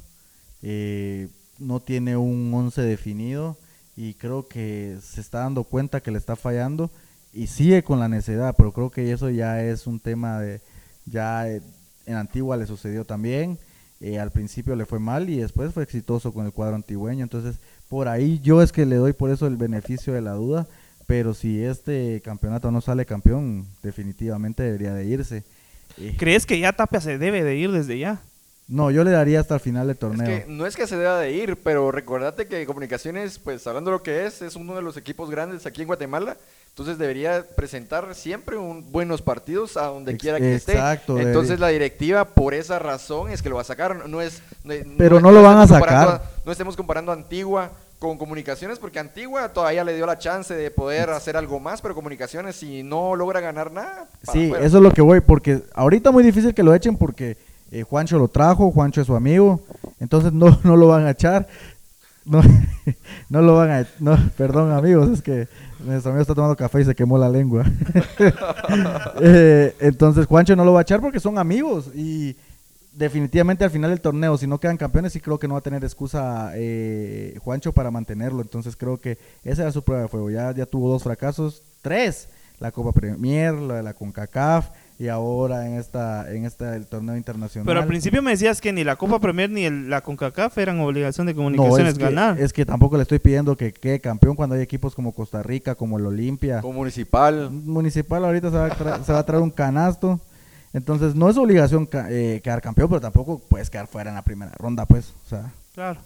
eh, 0.61 1.29
no 1.57 1.79
tiene 1.79 2.17
un 2.17 2.53
once 2.53 2.81
definido 2.81 3.57
y 3.95 4.13
creo 4.15 4.47
que 4.47 4.97
se 5.01 5.21
está 5.21 5.39
dando 5.39 5.63
cuenta 5.63 6.01
que 6.01 6.11
le 6.11 6.17
está 6.17 6.35
fallando 6.35 6.91
y 7.33 7.47
sigue 7.47 7.83
con 7.83 7.99
la 7.99 8.09
necedad, 8.09 8.55
pero 8.57 8.71
creo 8.73 8.91
que 8.91 9.11
eso 9.11 9.29
ya 9.29 9.63
es 9.63 9.87
un 9.87 9.99
tema 9.99 10.39
de, 10.39 10.61
ya 11.05 11.47
en 11.47 12.15
Antigua 12.15 12.57
le 12.57 12.65
sucedió 12.65 13.05
también, 13.05 13.57
eh, 14.01 14.19
al 14.19 14.31
principio 14.31 14.75
le 14.75 14.85
fue 14.85 14.99
mal 14.99 15.29
y 15.29 15.37
después 15.39 15.73
fue 15.73 15.83
exitoso 15.83 16.31
con 16.31 16.45
el 16.45 16.51
cuadro 16.53 16.75
antigüeño, 16.75 17.23
entonces 17.23 17.59
por 17.89 18.07
ahí 18.07 18.39
yo 18.41 18.61
es 18.61 18.71
que 18.71 18.85
le 18.85 18.95
doy 18.95 19.13
por 19.13 19.29
eso 19.31 19.47
el 19.47 19.57
beneficio 19.57 20.13
de 20.13 20.21
la 20.21 20.33
duda, 20.33 20.67
pero 21.07 21.33
si 21.33 21.63
este 21.63 22.21
campeonato 22.23 22.71
no 22.71 22.81
sale 22.81 23.05
campeón, 23.05 23.65
definitivamente 23.83 24.63
debería 24.63 24.93
de 24.93 25.05
irse. 25.05 25.43
Eh, 25.97 26.15
¿Crees 26.17 26.45
que 26.45 26.59
ya 26.59 26.71
Tapia 26.73 27.01
se 27.01 27.17
debe 27.17 27.43
de 27.43 27.55
ir 27.55 27.71
desde 27.71 27.97
ya? 27.97 28.21
no, 28.67 28.91
yo 28.91 29.03
le 29.03 29.09
daría 29.09 29.39
hasta 29.39 29.55
el 29.55 29.59
final 29.59 29.87
del 29.87 29.95
Es 29.95 29.99
torneo. 29.99 30.27
que 30.27 30.45
no 30.47 30.67
es 30.67 30.75
que 30.75 30.85
se 30.85 30.95
deba 30.95 31.19
de 31.19 31.31
ir, 31.31 31.57
pero 31.57 31.91
recordate 31.91 32.45
que 32.45 32.67
Comunicaciones, 32.67 33.39
pues 33.39 33.65
hablando 33.65 33.89
de 33.89 33.97
lo 33.97 34.03
que 34.03 34.27
es, 34.27 34.43
es 34.43 34.55
uno 34.55 34.75
de 34.75 34.83
los 34.83 34.95
equipos 34.95 35.31
grandes 35.31 35.65
aquí 35.65 35.81
en 35.81 35.87
Guatemala. 35.87 36.37
Entonces 36.79 36.97
debería 36.97 37.45
presentar 37.57 38.15
siempre 38.15 38.55
un, 38.55 38.89
buenos 38.89 39.21
partidos 39.21 39.75
a 39.75 39.87
donde 39.87 40.15
quiera 40.15 40.37
que 40.37 40.55
exacto, 40.55 41.17
esté. 41.17 41.27
Entonces 41.27 41.49
debería. 41.49 41.65
la 41.65 41.71
directiva, 41.73 42.25
por 42.25 42.53
esa 42.53 42.79
razón, 42.79 43.29
es 43.31 43.41
que 43.41 43.49
lo 43.49 43.55
va 43.55 43.63
a 43.63 43.65
sacar. 43.65 44.07
No 44.07 44.21
es, 44.21 44.41
no- 44.63 44.73
Pero 44.97 45.19
no 45.19 45.29
lo 45.31 45.43
van 45.43 45.57
a 45.57 45.67
sacar. 45.67 46.23
no 46.45 46.51
estemos 46.53 46.77
comparando 46.77 47.11
a 47.11 47.15
Antigua 47.15 47.71
con 47.99 48.17
Comunicaciones, 48.17 48.79
porque 48.79 48.97
Antigua 48.97 49.49
todavía 49.49 49.83
le 49.83 49.93
dio 49.93 50.05
la 50.05 50.17
chance 50.17 50.53
de 50.53 50.71
poder 50.71 51.09
hacer 51.09 51.35
algo 51.35 51.59
más, 51.59 51.81
pero 51.81 51.93
Comunicaciones, 51.93 52.55
si 52.55 52.81
no 52.81 53.13
logra 53.13 53.41
ganar 53.41 53.73
nada, 53.73 54.07
Sí, 54.31 54.49
eso 54.61 54.77
es 54.77 54.81
lo 54.83 54.91
que 54.91 55.01
voy, 55.01 55.19
porque 55.19 55.61
ahorita 55.73 56.11
muy 56.11 56.23
difícil 56.23 56.53
que 56.53 56.63
lo 56.63 56.73
echen 56.73 56.95
porque 56.95 57.35
eh, 57.71 57.83
Juancho 57.83 58.17
lo 58.17 58.29
trajo, 58.29 58.71
Juancho 58.71 59.01
es 59.01 59.07
su 59.07 59.17
amigo, 59.17 59.59
entonces 59.99 60.31
no, 60.31 60.57
no 60.63 60.77
lo 60.77 60.87
van 60.87 61.07
a 61.07 61.11
echar. 61.11 61.45
No, 62.23 62.41
no 63.29 63.41
lo 63.41 63.55
van 63.55 63.71
a 63.71 63.87
no, 63.99 64.17
perdón 64.37 64.71
amigos, 64.71 65.09
es 65.09 65.21
que 65.21 65.49
nuestro 65.79 66.11
amigo 66.11 66.21
está 66.21 66.35
tomando 66.35 66.55
café 66.55 66.81
y 66.81 66.85
se 66.85 66.95
quemó 66.95 67.17
la 67.17 67.29
lengua. 67.29 67.65
Eh, 69.21 69.75
entonces 69.79 70.25
Juancho 70.25 70.55
no 70.55 70.63
lo 70.63 70.73
va 70.73 70.79
a 70.79 70.81
echar 70.83 71.01
porque 71.01 71.19
son 71.19 71.37
amigos 71.37 71.89
y 71.93 72.35
definitivamente 72.93 73.63
al 73.63 73.71
final 73.71 73.89
del 73.89 73.99
torneo, 73.99 74.37
si 74.37 74.47
no 74.47 74.59
quedan 74.59 74.77
campeones, 74.77 75.13
sí 75.13 75.19
creo 75.19 75.39
que 75.39 75.47
no 75.47 75.55
va 75.55 75.59
a 75.59 75.63
tener 75.63 75.83
excusa 75.83 76.51
eh, 76.55 77.37
Juancho 77.43 77.73
para 77.73 77.91
mantenerlo. 77.91 78.41
Entonces 78.41 78.75
creo 78.75 78.97
que 78.97 79.17
esa 79.43 79.63
era 79.63 79.71
su 79.71 79.83
prueba 79.83 80.03
de 80.03 80.09
fuego. 80.09 80.29
Ya, 80.29 80.53
ya 80.53 80.65
tuvo 80.65 80.89
dos 80.89 81.03
fracasos, 81.03 81.63
tres, 81.81 82.29
la 82.59 82.71
Copa 82.71 82.91
Premier, 82.91 83.53
la 83.55 83.75
de 83.75 83.83
la 83.83 83.93
CONCACAF 83.93 84.69
y 84.99 85.07
ahora 85.07 85.65
en 85.65 85.75
esta, 85.79 86.29
en 86.31 86.43
esta 86.45 86.75
el 86.75 86.85
torneo 86.85 87.15
internacional. 87.15 87.65
Pero 87.65 87.79
al 87.79 87.87
principio 87.87 88.21
me 88.21 88.31
decías 88.31 88.59
que 88.59 88.73
ni 88.73 88.83
la 88.83 88.97
Copa 88.97 89.17
Premier 89.19 89.49
ni 89.49 89.63
el- 89.63 89.89
la 89.89 90.01
CONCACAF 90.01 90.57
eran 90.57 90.79
obligación 90.81 91.25
de 91.25 91.33
no, 91.33 91.37
comunicaciones 91.37 91.93
es 91.93 91.97
que, 91.97 92.03
ganar. 92.03 92.39
es 92.39 92.51
que 92.53 92.65
tampoco 92.65 92.97
le 92.97 93.03
estoy 93.03 93.19
pidiendo 93.19 93.55
que 93.55 93.71
quede 93.71 94.01
campeón 94.01 94.35
cuando 94.35 94.55
hay 94.55 94.61
equipos 94.61 94.93
como 94.93 95.13
Costa 95.13 95.41
Rica, 95.41 95.75
como 95.75 95.97
el 95.97 96.05
Olimpia. 96.05 96.61
Con 96.61 96.75
Municipal. 96.75 97.49
Municipal 97.49 98.25
ahorita 98.25 98.51
se 98.51 98.57
va, 98.57 98.65
a 98.65 98.69
tra- 98.77 99.03
se 99.03 99.13
va 99.13 99.19
a 99.19 99.25
traer 99.25 99.41
un 99.41 99.51
canasto. 99.51 100.19
Entonces 100.73 101.15
no 101.15 101.29
es 101.29 101.37
obligación 101.37 101.85
ca- 101.85 102.07
eh, 102.11 102.41
quedar 102.43 102.61
campeón, 102.61 102.89
pero 102.89 103.01
tampoco 103.01 103.39
puedes 103.39 103.69
quedar 103.69 103.87
fuera 103.87 104.09
en 104.11 104.15
la 104.17 104.21
primera 104.23 104.51
ronda, 104.59 104.85
pues. 104.85 105.13
O 105.25 105.29
sea, 105.29 105.51
Claro, 105.73 105.99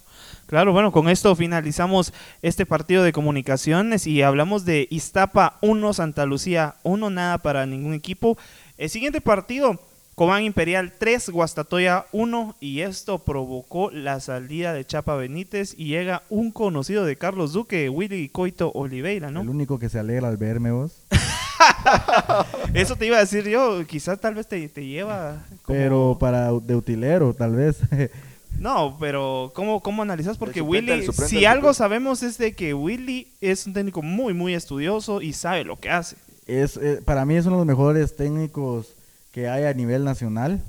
claro, 0.46 0.72
bueno, 0.72 0.92
con 0.92 1.10
esto 1.10 1.36
finalizamos 1.36 2.14
este 2.44 2.64
partido 2.66 3.02
de 3.04 3.12
comunicaciones 3.12 4.06
y 4.06 4.22
hablamos 4.22 4.66
de 4.66 4.88
Iztapa 4.92 5.58
1, 5.62 5.94
Santa 5.94 6.26
Lucía 6.28 6.76
1, 6.84 7.10
nada 7.10 7.40
para 7.40 7.66
ningún 7.66 7.94
equipo. 7.96 8.38
El 8.78 8.90
siguiente 8.90 9.22
partido, 9.22 9.80
Cobán 10.16 10.44
Imperial 10.44 10.94
3, 10.98 11.30
Guastatoya 11.30 12.06
1 12.12 12.56
y 12.60 12.82
esto 12.82 13.20
provocó 13.20 13.92
la 13.92 14.20
salida 14.20 14.74
de 14.74 14.86
Chapa 14.86 15.16
Benítez 15.16 15.74
y 15.78 15.86
llega 15.86 16.24
un 16.30 16.52
conocido 16.52 17.06
de 17.06 17.16
Carlos 17.16 17.54
Duque, 17.54 17.90
Willy 17.90 18.30
Coito 18.30 18.72
Oliveira, 18.74 19.28
el 19.28 19.34
¿no? 19.34 19.42
único 19.42 19.80
que 19.80 19.90
se 19.90 20.00
alegra 20.00 20.28
al 20.28 20.38
verme 20.38 20.72
vos. 20.72 21.04
Eso 22.74 22.96
te 22.96 23.06
iba 23.06 23.18
a 23.18 23.22
decir 23.22 23.48
yo, 23.48 23.86
quizás 23.88 24.20
tal 24.20 24.36
vez 24.36 24.48
te, 24.48 24.68
te 24.70 24.86
lleva... 24.86 25.46
como- 25.62 25.78
Pero 25.78 26.18
para 26.20 26.52
de 26.52 26.76
utilero, 26.76 27.34
tal 27.34 27.56
vez. 27.56 27.78
No, 28.60 28.98
pero 29.00 29.52
¿cómo, 29.56 29.82
cómo 29.82 30.04
analizas? 30.04 30.38
Porque 30.38 30.60
El 30.60 30.66
suplente, 30.66 30.92
Willy, 30.92 31.02
el 31.02 31.06
suplente, 31.08 31.30
si 31.32 31.38
el 31.40 31.48
algo 31.48 31.74
sabemos 31.74 32.22
es 32.22 32.38
de 32.38 32.54
que 32.54 32.76
Willy 32.76 33.34
es 33.42 33.66
un 33.66 33.74
técnico 33.74 34.04
muy, 34.04 34.36
muy 34.36 34.54
estudioso 34.54 35.22
y 35.24 35.34
sabe 35.34 35.64
lo 35.66 35.80
que 35.80 35.90
hace. 35.90 36.18
Es 36.48 36.78
eh, 36.78 37.02
Para 37.04 37.26
mí 37.26 37.36
es 37.36 37.46
uno 37.46 37.56
de 37.56 37.60
los 37.62 37.68
mejores 37.68 38.16
técnicos 38.16 38.96
que 39.32 39.48
hay 39.48 39.66
a 39.66 39.74
nivel 39.74 40.04
nacional. 40.04 40.62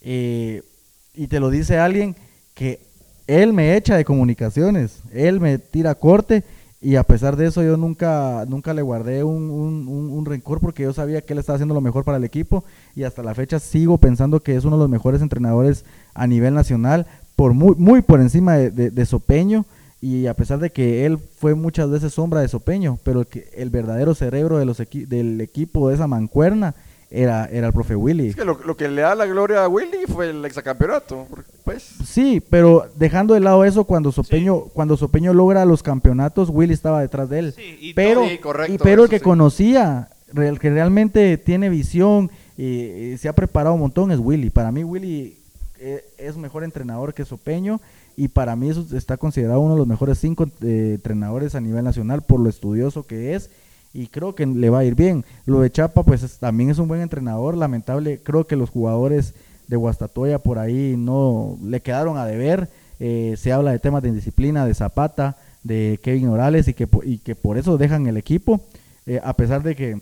Eh, 0.00 0.62
y 1.14 1.26
te 1.26 1.40
lo 1.40 1.50
dice 1.50 1.78
alguien 1.78 2.14
que 2.54 2.80
él 3.26 3.52
me 3.52 3.76
echa 3.76 3.96
de 3.96 4.04
comunicaciones, 4.04 5.00
él 5.12 5.40
me 5.40 5.58
tira 5.58 5.94
corte 5.94 6.44
y 6.80 6.96
a 6.96 7.02
pesar 7.02 7.36
de 7.36 7.46
eso 7.46 7.62
yo 7.62 7.76
nunca, 7.76 8.44
nunca 8.46 8.72
le 8.74 8.82
guardé 8.82 9.24
un, 9.24 9.50
un, 9.50 9.88
un, 9.88 10.24
rencor 10.26 10.60
porque 10.60 10.84
yo 10.84 10.92
sabía 10.92 11.22
que 11.22 11.32
él 11.32 11.38
estaba 11.38 11.56
haciendo 11.56 11.74
lo 11.74 11.80
mejor 11.80 12.04
para 12.04 12.18
el 12.18 12.24
equipo 12.24 12.64
y 12.94 13.02
hasta 13.02 13.22
la 13.22 13.34
fecha 13.34 13.58
sigo 13.58 13.98
pensando 13.98 14.40
que 14.40 14.54
es 14.54 14.64
uno 14.64 14.76
de 14.76 14.82
los 14.82 14.90
mejores 14.90 15.22
entrenadores 15.22 15.84
a 16.14 16.26
nivel 16.26 16.54
nacional, 16.54 17.06
por 17.34 17.54
muy, 17.54 17.74
muy 17.76 18.02
por 18.02 18.20
encima 18.20 18.56
de, 18.56 18.90
de, 18.90 19.06
Sopeño 19.06 19.64
y 20.06 20.28
a 20.28 20.34
pesar 20.34 20.60
de 20.60 20.70
que 20.70 21.04
él 21.04 21.18
fue 21.18 21.56
muchas 21.56 21.90
veces 21.90 22.14
sombra 22.14 22.40
de 22.40 22.46
Sopeño, 22.46 22.96
pero 23.02 23.22
el, 23.22 23.26
que, 23.26 23.50
el 23.56 23.70
verdadero 23.70 24.14
cerebro 24.14 24.58
de 24.58 24.64
los 24.64 24.78
del 24.78 25.40
equipo 25.40 25.88
de 25.88 25.96
esa 25.96 26.06
mancuerna 26.06 26.76
era, 27.10 27.46
era 27.46 27.66
el 27.66 27.72
profe 27.72 27.96
Willy. 27.96 28.28
Es 28.28 28.36
que 28.36 28.44
lo, 28.44 28.76
que 28.76 28.88
le 28.88 29.02
da 29.02 29.16
la 29.16 29.26
gloria 29.26 29.64
a 29.64 29.68
Willy 29.68 30.06
fue 30.06 30.30
el 30.30 30.44
exacampeonato, 30.44 31.26
pues. 31.64 31.82
Sí, 32.04 32.40
pero 32.48 32.86
dejando 32.94 33.34
de 33.34 33.40
lado 33.40 33.64
eso, 33.64 33.82
cuando 33.82 34.12
Sopeño, 34.12 34.60
cuando 34.72 34.96
Sopeño 34.96 35.34
logra 35.34 35.64
los 35.64 35.82
campeonatos, 35.82 36.50
Willy 36.52 36.72
estaba 36.72 37.00
detrás 37.00 37.28
de 37.28 37.40
él. 37.40 37.54
y 37.58 37.92
pero, 37.94 38.24
y 38.68 38.78
pero 38.78 39.04
el 39.04 39.10
que 39.10 39.18
conocía, 39.18 40.08
el 40.36 40.60
que 40.60 40.70
realmente 40.70 41.36
tiene 41.36 41.68
visión 41.68 42.30
y, 42.56 43.16
se 43.18 43.28
ha 43.28 43.32
preparado 43.32 43.74
un 43.74 43.80
montón 43.80 44.12
es 44.12 44.20
Willy. 44.20 44.50
Para 44.50 44.70
mí 44.70 44.84
Willy 44.84 45.36
eh, 45.80 46.04
es 46.16 46.36
mejor 46.36 46.62
entrenador 46.62 47.12
que 47.12 47.24
Sopeño 47.24 47.80
y 48.16 48.28
para 48.28 48.56
mí 48.56 48.70
eso 48.70 48.86
está 48.96 49.16
considerado 49.16 49.60
uno 49.60 49.74
de 49.74 49.78
los 49.78 49.86
mejores 49.86 50.18
cinco 50.18 50.48
eh, 50.62 50.92
entrenadores 50.94 51.54
a 51.54 51.60
nivel 51.60 51.84
nacional 51.84 52.22
por 52.22 52.40
lo 52.40 52.48
estudioso 52.48 53.06
que 53.06 53.34
es 53.34 53.50
y 53.96 54.08
creo 54.08 54.34
que 54.34 54.44
le 54.44 54.68
va 54.68 54.80
a 54.80 54.84
ir 54.84 54.94
bien. 54.94 55.24
Lo 55.46 55.60
de 55.60 55.70
Chapa, 55.70 56.02
pues 56.02 56.38
también 56.38 56.68
es 56.68 56.78
un 56.78 56.86
buen 56.86 57.00
entrenador. 57.00 57.56
Lamentable, 57.56 58.20
creo 58.22 58.46
que 58.46 58.54
los 58.54 58.68
jugadores 58.68 59.32
de 59.68 59.76
Guastatoya 59.76 60.38
por 60.38 60.58
ahí 60.58 60.96
no 60.98 61.56
le 61.64 61.80
quedaron 61.80 62.18
a 62.18 62.26
deber. 62.26 62.68
Eh, 63.00 63.36
se 63.38 63.52
habla 63.52 63.72
de 63.72 63.78
temas 63.78 64.02
de 64.02 64.10
indisciplina, 64.10 64.66
de 64.66 64.74
Zapata, 64.74 65.38
de 65.62 65.98
Kevin 66.02 66.28
Morales 66.28 66.68
y 66.68 66.74
que, 66.74 66.86
y 67.04 67.18
que 67.18 67.34
por 67.34 67.56
eso 67.56 67.78
dejan 67.78 68.06
el 68.06 68.18
equipo. 68.18 68.60
Eh, 69.06 69.18
a 69.24 69.32
pesar 69.34 69.62
de 69.62 69.74
que, 69.74 69.98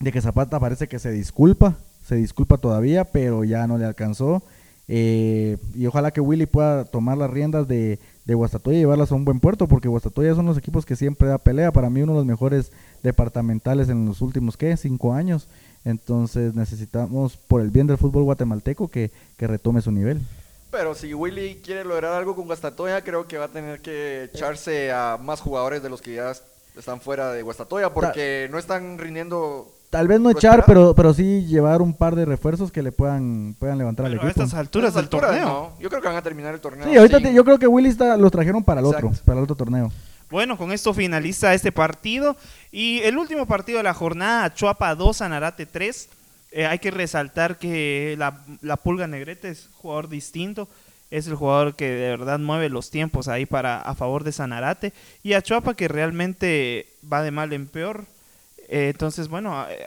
de 0.00 0.12
que 0.12 0.20
Zapata 0.20 0.60
parece 0.60 0.86
que 0.86 0.98
se 0.98 1.10
disculpa, 1.10 1.76
se 2.06 2.16
disculpa 2.16 2.58
todavía, 2.58 3.04
pero 3.04 3.44
ya 3.44 3.66
no 3.66 3.78
le 3.78 3.86
alcanzó. 3.86 4.42
Eh, 4.92 5.56
y 5.76 5.86
ojalá 5.86 6.10
que 6.10 6.20
Willy 6.20 6.46
pueda 6.46 6.84
tomar 6.84 7.16
las 7.16 7.30
riendas 7.30 7.68
de, 7.68 8.00
de 8.24 8.34
Guastatoya 8.34 8.76
y 8.76 8.80
llevarlas 8.80 9.12
a 9.12 9.14
un 9.14 9.24
buen 9.24 9.38
puerto, 9.38 9.68
porque 9.68 9.86
Guastatoya 9.86 10.34
son 10.34 10.46
los 10.46 10.58
equipos 10.58 10.84
que 10.84 10.96
siempre 10.96 11.28
da 11.28 11.38
pelea. 11.38 11.70
Para 11.70 11.90
mí, 11.90 12.02
uno 12.02 12.14
de 12.14 12.18
los 12.18 12.26
mejores 12.26 12.72
departamentales 13.04 13.88
en 13.88 14.04
los 14.04 14.20
últimos, 14.20 14.56
¿qué? 14.56 14.76
Cinco 14.76 15.12
años. 15.12 15.46
Entonces, 15.84 16.56
necesitamos, 16.56 17.36
por 17.36 17.60
el 17.60 17.70
bien 17.70 17.86
del 17.86 17.98
fútbol 17.98 18.24
guatemalteco, 18.24 18.88
que, 18.88 19.12
que 19.36 19.46
retome 19.46 19.80
su 19.80 19.92
nivel. 19.92 20.20
Pero 20.72 20.96
si 20.96 21.14
Willy 21.14 21.60
quiere 21.64 21.84
lograr 21.84 22.12
algo 22.12 22.34
con 22.34 22.46
Guastatoya, 22.46 23.04
creo 23.04 23.28
que 23.28 23.38
va 23.38 23.44
a 23.44 23.52
tener 23.52 23.80
que 23.82 24.24
echarse 24.24 24.90
a 24.90 25.18
más 25.22 25.40
jugadores 25.40 25.84
de 25.84 25.88
los 25.88 26.02
que 26.02 26.14
ya 26.14 26.32
están 26.76 27.00
fuera 27.00 27.32
de 27.32 27.42
Guastatoya, 27.42 27.94
porque 27.94 28.48
no 28.50 28.58
están 28.58 28.98
rindiendo 28.98 29.72
Tal 29.90 30.06
vez 30.06 30.20
no 30.20 30.30
echar, 30.30 30.64
pero, 30.66 30.94
pero 30.94 31.12
sí 31.12 31.44
llevar 31.46 31.82
un 31.82 31.92
par 31.92 32.14
de 32.14 32.24
refuerzos 32.24 32.70
que 32.70 32.80
le 32.80 32.92
puedan, 32.92 33.56
puedan 33.58 33.76
levantar 33.76 34.06
al 34.06 34.12
equipo. 34.12 34.28
a 34.28 34.30
estas 34.30 34.54
alturas 34.54 34.94
del 34.94 35.08
torneo. 35.08 35.72
Yo 35.80 35.88
creo 35.88 36.00
que 36.00 36.06
van 36.06 36.16
a 36.16 36.22
terminar 36.22 36.54
el 36.54 36.60
torneo. 36.60 36.88
Sí, 36.88 36.96
ahorita 36.96 37.18
yo 37.32 37.44
creo 37.44 37.58
que 37.58 37.66
Willy 37.66 37.88
está, 37.88 38.16
los 38.16 38.30
trajeron 38.30 38.62
para 38.62 38.80
el 38.80 38.86
otro, 38.86 39.10
para 39.24 39.38
el 39.38 39.44
otro 39.44 39.56
torneo. 39.56 39.90
Bueno, 40.30 40.56
con 40.56 40.70
esto 40.70 40.94
finaliza 40.94 41.54
este 41.54 41.72
partido. 41.72 42.36
Y 42.70 43.00
el 43.00 43.18
último 43.18 43.46
partido 43.46 43.78
de 43.78 43.82
la 43.82 43.92
jornada, 43.92 44.54
Chuapa 44.54 44.94
2, 44.94 45.22
Anarate 45.22 45.66
3. 45.66 46.08
Eh, 46.52 46.66
hay 46.66 46.78
que 46.78 46.92
resaltar 46.92 47.58
que 47.58 48.14
la, 48.16 48.44
la, 48.60 48.76
Pulga 48.76 49.08
Negrete 49.08 49.48
es 49.48 49.70
jugador 49.74 50.08
distinto. 50.08 50.68
Es 51.10 51.26
el 51.26 51.34
jugador 51.34 51.74
que 51.74 51.88
de 51.90 52.10
verdad 52.10 52.38
mueve 52.38 52.68
los 52.68 52.90
tiempos 52.90 53.26
ahí 53.26 53.44
para 53.44 53.80
a 53.80 53.96
favor 53.96 54.22
de 54.22 54.30
Sanarate. 54.30 54.92
Y 55.24 55.32
a 55.32 55.42
Chuapa 55.42 55.74
que 55.74 55.88
realmente 55.88 56.86
va 57.12 57.22
de 57.22 57.32
mal 57.32 57.52
en 57.52 57.66
peor 57.66 58.06
eh, 58.70 58.88
entonces, 58.88 59.26
bueno, 59.26 59.68
eh, 59.68 59.84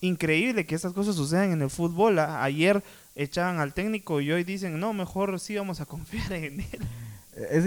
increíble 0.00 0.64
que 0.64 0.74
estas 0.74 0.94
cosas 0.94 1.14
sucedan 1.14 1.52
en 1.52 1.60
el 1.60 1.68
fútbol. 1.68 2.18
Ayer 2.18 2.82
echaban 3.14 3.60
al 3.60 3.74
técnico 3.74 4.22
y 4.22 4.32
hoy 4.32 4.44
dicen, 4.44 4.80
no, 4.80 4.94
mejor 4.94 5.38
sí 5.38 5.56
vamos 5.56 5.82
a 5.82 5.86
confiar 5.86 6.32
en 6.32 6.60
él. 6.60 6.66
Es, 7.36 7.66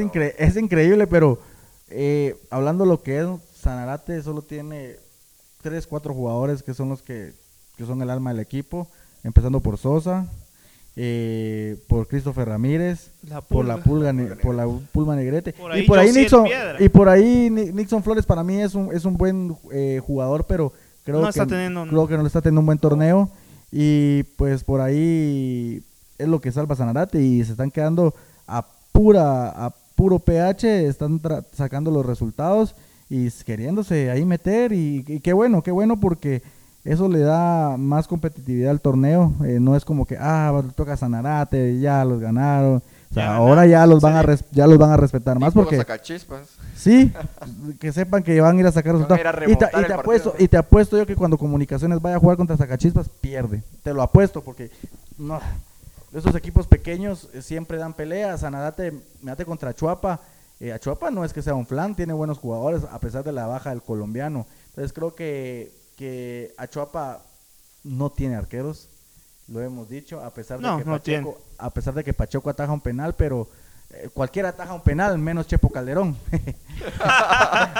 increíble, 0.57 1.05
pero 1.05 1.39
eh, 1.89 2.35
hablando 2.49 2.87
lo 2.87 3.03
que 3.03 3.19
es, 3.19 3.27
Sanarate 3.55 4.19
solo 4.23 4.41
tiene 4.41 4.95
tres, 5.61 5.85
cuatro 5.85 6.11
jugadores 6.11 6.63
que 6.63 6.73
son 6.73 6.89
los 6.89 7.03
que 7.03 7.35
son 7.77 8.01
el 8.01 8.09
alma 8.09 8.31
del 8.31 8.39
equipo, 8.39 8.87
empezando 9.23 9.59
por 9.59 9.77
Sosa, 9.77 10.27
eh, 11.01 11.77
por 11.87 12.09
Christopher 12.09 12.49
Ramírez, 12.49 13.11
por 13.47 13.63
la 13.63 13.77
pulga, 13.77 14.13
por 14.43 14.53
la 14.53 14.67
pulma 14.91 15.15
negrete. 15.15 15.55
Y 15.77 15.83
por 15.83 15.97
ahí 15.97 16.11
Nixon 16.11 16.45
y 16.77 16.89
por 16.89 17.07
ahí 17.07 17.49
Nixon 17.49 18.03
Flores 18.03 18.25
para 18.25 18.43
mí 18.43 18.59
es 18.61 18.75
un 18.75 18.93
es 18.93 19.05
un 19.05 19.15
buen 19.15 19.55
eh, 19.71 20.01
jugador, 20.05 20.45
pero 20.45 20.73
creo 21.05 21.25
que 21.25 21.31
creo 21.31 22.07
que 22.07 22.17
no 22.17 22.23
le 22.23 22.27
está 22.27 22.41
teniendo 22.41 22.59
un 22.59 22.65
buen 22.65 22.79
torneo. 22.79 23.29
Y 23.71 24.23
pues 24.35 24.65
por 24.65 24.81
ahí 24.81 25.81
es 26.17 26.27
lo 26.27 26.41
que 26.41 26.51
salva 26.51 26.75
Sanarate 26.75 27.21
y 27.21 27.45
se 27.45 27.51
están 27.51 27.71
quedando 27.71 28.13
a 28.45 28.67
pura 28.91 29.51
a 29.51 29.73
puro 29.95 30.19
pH, 30.19 30.85
están 30.85 31.21
sacando 31.53 31.91
los 31.91 32.05
resultados 32.05 32.75
y 33.09 33.31
queriéndose 33.45 34.11
ahí 34.11 34.25
meter 34.25 34.73
y, 34.73 35.05
y 35.07 35.21
qué 35.21 35.31
bueno, 35.31 35.63
qué 35.63 35.71
bueno 35.71 35.97
porque 35.97 36.41
eso 36.89 37.07
le 37.07 37.19
da 37.19 37.77
más 37.77 38.07
competitividad 38.07 38.71
al 38.71 38.81
torneo. 38.81 39.31
Eh, 39.45 39.59
no 39.59 39.75
es 39.75 39.85
como 39.85 40.05
que, 40.05 40.17
ah, 40.19 40.63
toca 40.75 40.97
Sanarate, 40.97 41.79
ya 41.79 42.03
los 42.03 42.19
ganaron. 42.19 42.81
O 43.11 43.13
sea, 43.13 43.35
ahora 43.35 43.67
ya 43.67 43.85
los 43.85 44.01
van 44.01 44.15
a 44.17 44.37
ya 44.51 44.65
los 44.65 44.77
van 44.77 44.91
a 44.91 44.97
respetar 44.97 45.39
más 45.39 45.53
porque 45.53 45.83
sí, 46.75 47.11
que 47.79 47.91
sepan 47.91 48.23
que 48.23 48.39
van 48.41 48.57
a 48.57 48.59
ir 48.59 48.67
a 48.67 48.71
sacar 48.71 48.93
resultados. 48.93 49.21
y, 49.47 49.55
te, 49.55 49.65
y 49.65 49.85
te 49.85 49.93
apuesto 49.93 50.35
y 50.37 50.47
te 50.47 50.57
apuesto 50.57 50.97
yo 50.97 51.05
que 51.05 51.15
cuando 51.15 51.37
Comunicaciones 51.37 52.01
vaya 52.01 52.17
a 52.17 52.19
jugar 52.19 52.37
contra 52.37 52.57
Sacachispas 52.57 53.07
pierde. 53.21 53.63
Te 53.83 53.93
lo 53.93 54.01
apuesto 54.01 54.41
porque 54.41 54.71
no 55.17 55.39
esos 56.13 56.33
equipos 56.35 56.65
pequeños 56.65 57.29
eh, 57.33 57.43
siempre 57.43 57.77
dan 57.77 57.93
peleas. 57.93 58.41
Sanarate, 58.41 58.93
mate 59.21 59.45
contra 59.45 59.75
Chuapa. 59.75 60.19
Eh, 60.59 60.73
a 60.73 60.79
Chuapa 60.79 61.11
no 61.11 61.23
es 61.23 61.33
que 61.33 61.41
sea 61.41 61.53
un 61.53 61.65
flan, 61.65 61.95
tiene 61.95 62.13
buenos 62.13 62.39
jugadores 62.39 62.83
a 62.91 62.99
pesar 62.99 63.23
de 63.23 63.31
la 63.31 63.45
baja 63.45 63.69
del 63.69 63.81
colombiano. 63.81 64.47
Entonces 64.69 64.91
creo 64.91 65.13
que 65.15 65.71
que 65.99 66.53
Achuapa 66.55 67.25
no 67.83 68.09
tiene 68.09 68.37
arqueros, 68.37 68.87
lo 69.49 69.59
hemos 69.61 69.89
dicho, 69.89 70.23
a 70.23 70.33
pesar 70.33 70.57
de 70.61 70.77
que 70.77 70.85
Pacheco, 70.89 71.41
a 71.57 71.69
pesar 71.71 71.93
de 71.93 72.05
que 72.05 72.13
Pacheco 72.13 72.49
ataja 72.49 72.71
un 72.71 72.79
penal, 72.79 73.15
pero 73.15 73.49
eh, 73.89 74.07
cualquiera 74.13 74.47
ataja 74.47 74.73
un 74.73 74.81
penal, 74.81 75.17
menos 75.17 75.45
Chepo 75.45 75.69
Calderón. 75.69 76.17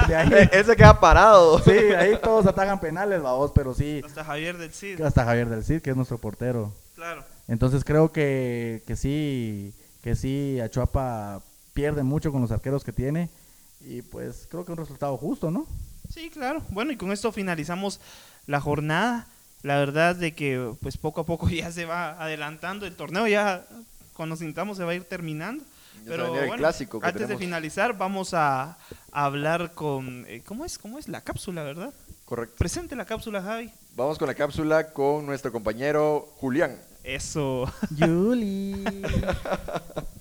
E-, 0.09 0.49
ese 0.51 0.75
queda 0.75 0.99
parado. 0.99 1.59
sí, 1.59 1.71
ahí 1.71 2.19
todos 2.21 2.45
atajan 2.45 2.81
penales, 2.81 3.21
pero 3.55 3.73
sí. 3.73 4.01
Hasta 4.05 4.25
Javier 4.25 4.57
del 4.57 4.73
Cid. 4.73 4.99
Hasta 4.99 5.23
Javier 5.23 5.47
del 5.47 5.63
Cid, 5.63 5.81
que 5.81 5.91
es 5.91 5.95
nuestro 5.95 6.17
portero. 6.17 6.73
Claro. 6.95 7.23
Entonces 7.47 7.85
creo 7.85 8.11
que, 8.11 8.83
que 8.85 8.97
sí, 8.97 9.73
que 10.01 10.17
sí, 10.17 10.59
Achuapa 10.59 11.41
pierde 11.71 12.03
mucho 12.03 12.33
con 12.33 12.41
los 12.41 12.51
arqueros 12.51 12.83
que 12.83 12.91
tiene. 12.91 13.29
Y 13.79 14.01
pues 14.01 14.45
creo 14.51 14.65
que 14.65 14.73
un 14.73 14.77
resultado 14.77 15.15
justo, 15.15 15.51
¿no? 15.51 15.65
Sí, 16.13 16.29
claro. 16.29 16.61
Bueno, 16.69 16.91
y 16.91 16.97
con 16.97 17.11
esto 17.11 17.31
finalizamos 17.31 17.99
la 18.47 18.59
jornada. 18.59 19.27
La 19.61 19.77
verdad 19.77 20.15
de 20.15 20.33
que 20.33 20.73
pues 20.81 20.97
poco 20.97 21.21
a 21.21 21.25
poco 21.25 21.49
ya 21.49 21.71
se 21.71 21.85
va 21.85 22.21
adelantando 22.21 22.85
el 22.85 22.95
torneo, 22.95 23.27
ya 23.27 23.65
cuando 24.13 24.35
sintamos 24.35 24.77
se 24.77 24.83
va 24.83 24.91
a 24.91 24.95
ir 24.95 25.03
terminando. 25.03 25.63
Pero 26.05 26.29
bueno, 26.31 26.55
clásico 26.55 26.99
antes 27.03 27.27
de 27.27 27.37
finalizar 27.37 27.97
vamos 27.97 28.33
a, 28.33 28.77
hablar 29.11 29.73
con 29.73 30.25
eh, 30.27 30.41
¿cómo 30.45 30.63
es? 30.63 30.77
¿Cómo 30.77 30.97
es 30.97 31.09
la 31.09 31.21
cápsula, 31.21 31.61
verdad? 31.63 31.93
Correcto. 32.25 32.55
Presente 32.57 32.95
la 32.95 33.05
cápsula, 33.05 33.41
Javi. 33.41 33.71
Vamos 33.95 34.17
con 34.17 34.27
la 34.27 34.35
cápsula 34.35 34.93
con 34.93 35.25
nuestro 35.25 35.51
compañero 35.51 36.29
Julián. 36.37 36.79
Eso. 37.03 37.71
Juli. 37.97 38.83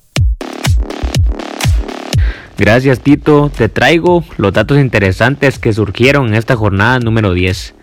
Gracias 2.58 2.98
Tito, 2.98 3.52
te 3.56 3.68
traigo 3.68 4.24
los 4.36 4.52
datos 4.52 4.78
interesantes 4.78 5.60
que 5.60 5.72
surgieron 5.72 6.26
en 6.26 6.34
esta 6.34 6.56
jornada 6.56 6.98
número 6.98 7.32
10. 7.32 7.76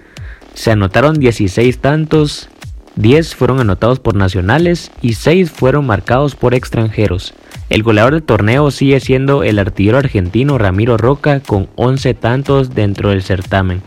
Se 0.53 0.71
anotaron 0.71 1.17
16 1.17 1.79
tantos, 1.79 2.49
10 2.97 3.35
fueron 3.35 3.61
anotados 3.61 4.01
por 4.01 4.15
nacionales 4.15 4.91
y 5.01 5.13
6 5.13 5.49
fueron 5.49 5.85
marcados 5.85 6.35
por 6.35 6.53
extranjeros. 6.53 7.33
El 7.69 7.83
goleador 7.83 8.15
del 8.15 8.23
torneo 8.23 8.69
sigue 8.69 8.99
siendo 8.99 9.43
el 9.43 9.59
artillero 9.59 9.97
argentino 9.97 10.57
Ramiro 10.57 10.97
Roca 10.97 11.39
con 11.39 11.69
11 11.75 12.13
tantos 12.13 12.75
dentro 12.75 13.11
del 13.11 13.23
certamen. 13.23 13.81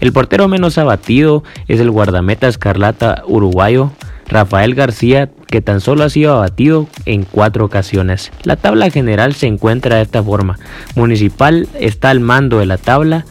El 0.00 0.14
portero 0.14 0.48
menos 0.48 0.78
abatido 0.78 1.44
es 1.68 1.80
el 1.80 1.90
guardameta 1.90 2.48
escarlata 2.48 3.24
uruguayo 3.26 3.92
Rafael 4.30 4.74
García, 4.74 5.28
que 5.48 5.60
tan 5.60 5.80
solo 5.80 6.04
ha 6.04 6.10
sido 6.10 6.32
abatido 6.34 6.88
en 7.04 7.24
cuatro 7.24 7.64
ocasiones. 7.64 8.30
La 8.44 8.56
tabla 8.56 8.90
general 8.90 9.34
se 9.34 9.48
encuentra 9.48 9.96
de 9.96 10.02
esta 10.02 10.22
forma. 10.22 10.58
Municipal 10.94 11.68
está 11.78 12.10
al 12.10 12.20
mando 12.20 12.60
de 12.60 12.66
la 12.66 12.78
tabla, 12.78 13.26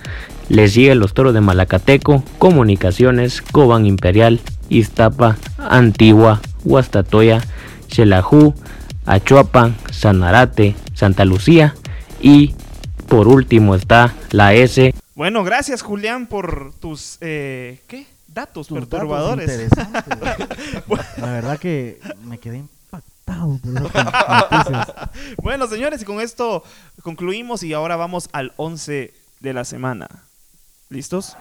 le 0.50 0.68
siguen 0.68 1.00
los 1.00 1.13
toros 1.13 1.34
de 1.34 1.41
Malacateco, 1.41 2.24
Comunicaciones, 2.38 3.41
Cobán 3.41 3.86
Imperial, 3.86 4.41
Iztapa, 4.68 5.38
Antigua, 5.58 6.41
Huastatoya, 6.65 7.41
Xelajú, 7.88 8.53
Achuapa, 9.06 9.72
Sanarate, 9.91 10.75
Santa 10.94 11.24
Lucía 11.24 11.75
y 12.22 12.56
por 13.08 13.27
último 13.27 13.74
está 13.74 14.13
la 14.32 14.53
S. 14.53 14.94
Bueno, 15.15 15.44
gracias 15.44 15.82
Julián 15.82 16.27
por 16.27 16.74
tus 16.79 17.18
eh, 17.22 17.79
¿qué? 17.88 18.06
Datos 18.33 18.67
Tus 18.67 18.75
datos 18.75 18.89
perturbadores. 18.89 19.50
interesantes. 19.50 20.03
La 21.17 21.31
verdad 21.31 21.59
que 21.59 22.00
me 22.24 22.38
quedé 22.38 22.57
impactado 22.57 22.79
bueno, 25.38 25.67
señores, 25.67 26.01
y 26.01 26.05
con 26.05 26.19
esto 26.19 26.63
concluimos 27.03 27.62
y 27.62 27.74
ahora 27.74 27.95
vamos 27.95 28.27
al 28.31 28.53
11 28.57 29.13
de 29.39 29.53
la 29.53 29.63
semana. 29.65 30.07
¿Listos? 30.89 31.36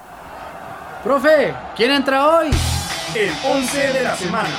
Profe, 1.02 1.54
¿quién 1.76 1.90
entra 1.92 2.26
hoy? 2.28 2.50
El 3.14 3.32
11 3.42 3.78
de 3.78 4.02
la 4.02 4.16
semana. 4.16 4.50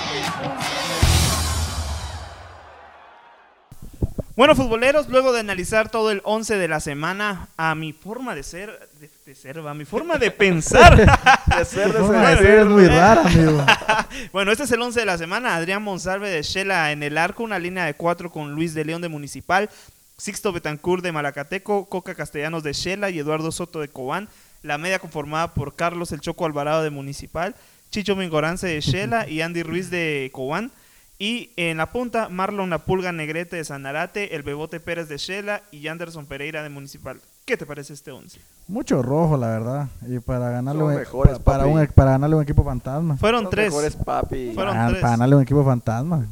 Bueno, 4.35 4.55
futboleros, 4.55 5.09
luego 5.09 5.33
de 5.33 5.41
analizar 5.41 5.89
todo 5.89 6.11
el 6.11 6.21
11 6.23 6.57
de 6.57 6.67
la 6.69 6.79
semana, 6.79 7.49
a 7.57 7.75
mi 7.75 7.91
forma 7.91 8.35
de 8.35 8.43
ser, 8.43 8.88
de, 9.29 9.35
ser, 9.35 9.63
va, 9.63 9.75
mi 9.75 9.85
forma 9.85 10.17
de 10.17 10.31
pensar. 10.31 10.97
De 11.45 11.65
ser, 11.65 11.93
de 11.93 11.99
forma 11.99 12.31
de 12.31 12.37
ser. 12.37 12.45
ser 12.45 12.59
es 12.59 12.65
muy 12.65 12.87
rara, 12.87 13.21
amigo. 13.21 13.63
bueno, 14.31 14.51
este 14.51 14.63
es 14.63 14.71
el 14.71 14.81
11 14.81 15.01
de 15.01 15.05
la 15.05 15.19
semana. 15.19 15.55
Adrián 15.55 15.83
Monsalve 15.83 16.29
de 16.29 16.41
Shela 16.41 16.91
en 16.91 17.03
el 17.03 17.15
arco, 17.17 17.43
una 17.43 17.59
línea 17.59 17.85
de 17.85 17.93
cuatro 17.93 18.31
con 18.31 18.53
Luis 18.53 18.73
de 18.73 18.85
León 18.85 19.03
de 19.03 19.07
Municipal, 19.09 19.69
Sixto 20.17 20.51
Betancourt 20.51 21.03
de 21.03 21.11
Malacateco, 21.11 21.85
Coca 21.89 22.15
Castellanos 22.15 22.63
de 22.63 22.73
Shela 22.73 23.11
y 23.11 23.19
Eduardo 23.19 23.51
Soto 23.51 23.81
de 23.81 23.87
Cobán. 23.87 24.29
La 24.63 24.79
media 24.79 24.97
conformada 24.97 25.53
por 25.53 25.75
Carlos 25.75 26.11
El 26.11 26.21
Choco 26.21 26.45
Alvarado 26.45 26.81
de 26.81 26.89
Municipal, 26.89 27.55
Chicho 27.91 28.15
Mingorance 28.15 28.65
de 28.65 28.81
Shela 28.81 29.27
y 29.27 29.41
Andy 29.41 29.61
Ruiz 29.61 29.91
de 29.91 30.31
Cobán. 30.33 30.71
Y 31.19 31.51
en 31.55 31.77
la 31.77 31.91
punta, 31.91 32.29
Marlon 32.29 32.71
La 32.71 32.79
Pulga 32.79 33.11
Negrete 33.11 33.57
de 33.57 33.65
Sanarate, 33.65 34.35
El 34.35 34.41
Bebote 34.41 34.79
Pérez 34.79 35.07
de 35.07 35.17
Shela 35.17 35.61
y 35.71 35.87
Anderson 35.87 36.25
Pereira 36.25 36.63
de 36.63 36.69
Municipal. 36.69 37.21
¿Qué 37.49 37.57
te 37.57 37.65
parece 37.65 37.93
este 37.93 38.11
11? 38.11 38.39
Mucho 38.67 39.01
rojo, 39.01 39.35
la 39.35 39.47
verdad. 39.47 39.87
Y 40.07 40.19
para 40.19 40.51
ganarle, 40.51 40.81
Son 40.81 40.91
un, 40.91 40.95
mejores, 40.99 41.39
pa- 41.39 41.43
para, 41.45 41.63
papi. 41.63 41.71
un, 41.79 41.87
para 41.87 42.11
ganarle 42.11 42.35
un 42.35 42.43
equipo 42.43 42.63
fantasma. 42.63 43.17
Fueron 43.17 43.41
Los 43.45 43.49
tres. 43.49 43.65
mejores, 43.71 43.95
papi. 43.95 44.51
Fueron 44.53 44.77
Ah, 44.77 44.87
tres. 44.89 45.01
para 45.01 45.11
ganarle 45.13 45.35
un 45.37 45.41
equipo 45.41 45.65
fantasma. 45.65 46.27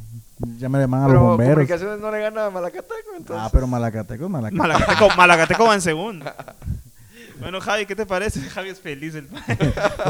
Ya 0.58 0.68
me 0.68 0.78
llaman 0.78 1.00
a 1.00 1.04
los 1.06 1.12
Pero 1.14 1.22
bomberos. 1.24 1.54
comunicaciones 1.54 1.98
no 2.00 2.12
le 2.12 2.20
gana 2.20 2.46
a 2.46 2.50
Malacateco, 2.50 2.94
entonces. 3.16 3.44
Ah, 3.44 3.50
pero 3.52 3.66
Malacateco 3.66 4.24
es 4.26 4.30
Malacateco. 4.30 4.62
Malacateco, 4.62 5.08
Malacateco 5.16 5.64
va 5.66 5.74
en 5.74 5.80
segunda. 5.80 6.36
Bueno, 7.40 7.60
Javi, 7.60 7.86
¿qué 7.86 7.94
te 7.94 8.06
parece? 8.06 8.40
Javi 8.50 8.70
es 8.70 8.80
feliz. 8.80 9.14
El... 9.14 9.28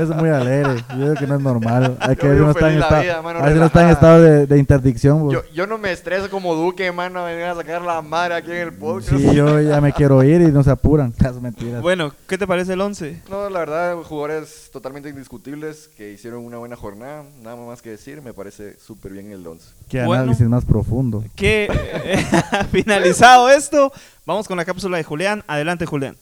Es 0.01 0.09
muy 0.09 0.29
alegre. 0.31 0.77
Yo 0.91 0.97
creo 0.97 1.15
que 1.15 1.27
no 1.27 1.37
es 1.37 1.41
normal. 1.41 1.97
Hay 2.01 2.17
que 2.17 2.29
no 2.29 2.51
está 2.51 2.73
en 2.73 2.77
vida, 2.77 3.21
mano, 3.23 3.41
no 3.41 3.65
está 3.65 3.83
en 3.83 3.91
estado 3.91 4.23
de, 4.23 4.47
de 4.47 4.59
interdicción. 4.59 5.31
Yo, 5.31 5.43
yo 5.53 5.67
no 5.67 5.77
me 5.79 5.93
estreso 5.93 6.31
como 6.31 6.55
Duque, 6.55 6.93
mano, 6.93 7.21
a 7.21 7.25
venir 7.27 7.45
a 7.45 7.55
sacar 7.55 7.83
la 7.83 8.01
madre 8.01 8.35
aquí 8.35 8.51
en 8.51 8.59
el 8.59 8.73
podcast. 8.73 9.17
Sí, 9.17 9.35
yo 9.35 9.61
ya 9.61 9.81
me 9.81 9.93
quiero 9.93 10.23
ir 10.23 10.41
y 10.41 10.53
no 10.53 10.63
se 10.63 10.71
apuran. 10.71 11.13
Es 11.29 11.41
mentira. 11.43 11.81
Bueno, 11.81 12.15
¿qué 12.27 12.39
te 12.39 12.47
parece 12.47 12.73
el 12.73 12.81
11? 12.81 13.23
No, 13.29 13.51
la 13.51 13.59
verdad, 13.59 13.97
jugadores 14.03 14.71
totalmente 14.73 15.11
indiscutibles 15.11 15.91
que 15.97 16.13
hicieron 16.13 16.45
una 16.45 16.57
buena 16.57 16.77
jornada. 16.77 17.25
Nada 17.43 17.57
más 17.57 17.83
que 17.83 17.91
decir, 17.91 18.23
me 18.23 18.33
parece 18.33 18.79
súper 18.79 19.13
bien 19.13 19.31
el 19.31 19.47
11. 19.47 19.67
Qué 19.89 20.05
bueno. 20.05 20.23
análisis 20.23 20.49
más 20.49 20.65
profundo. 20.65 21.23
Que 21.37 21.69
eh, 21.71 22.25
finalizado 22.73 23.51
esto, 23.51 23.93
vamos 24.25 24.49
con 24.49 24.57
la 24.57 24.65
cápsula 24.65 24.97
de 24.97 25.05
Julián. 25.05 25.45
Adelante, 25.47 25.85
Julián. 25.85 26.17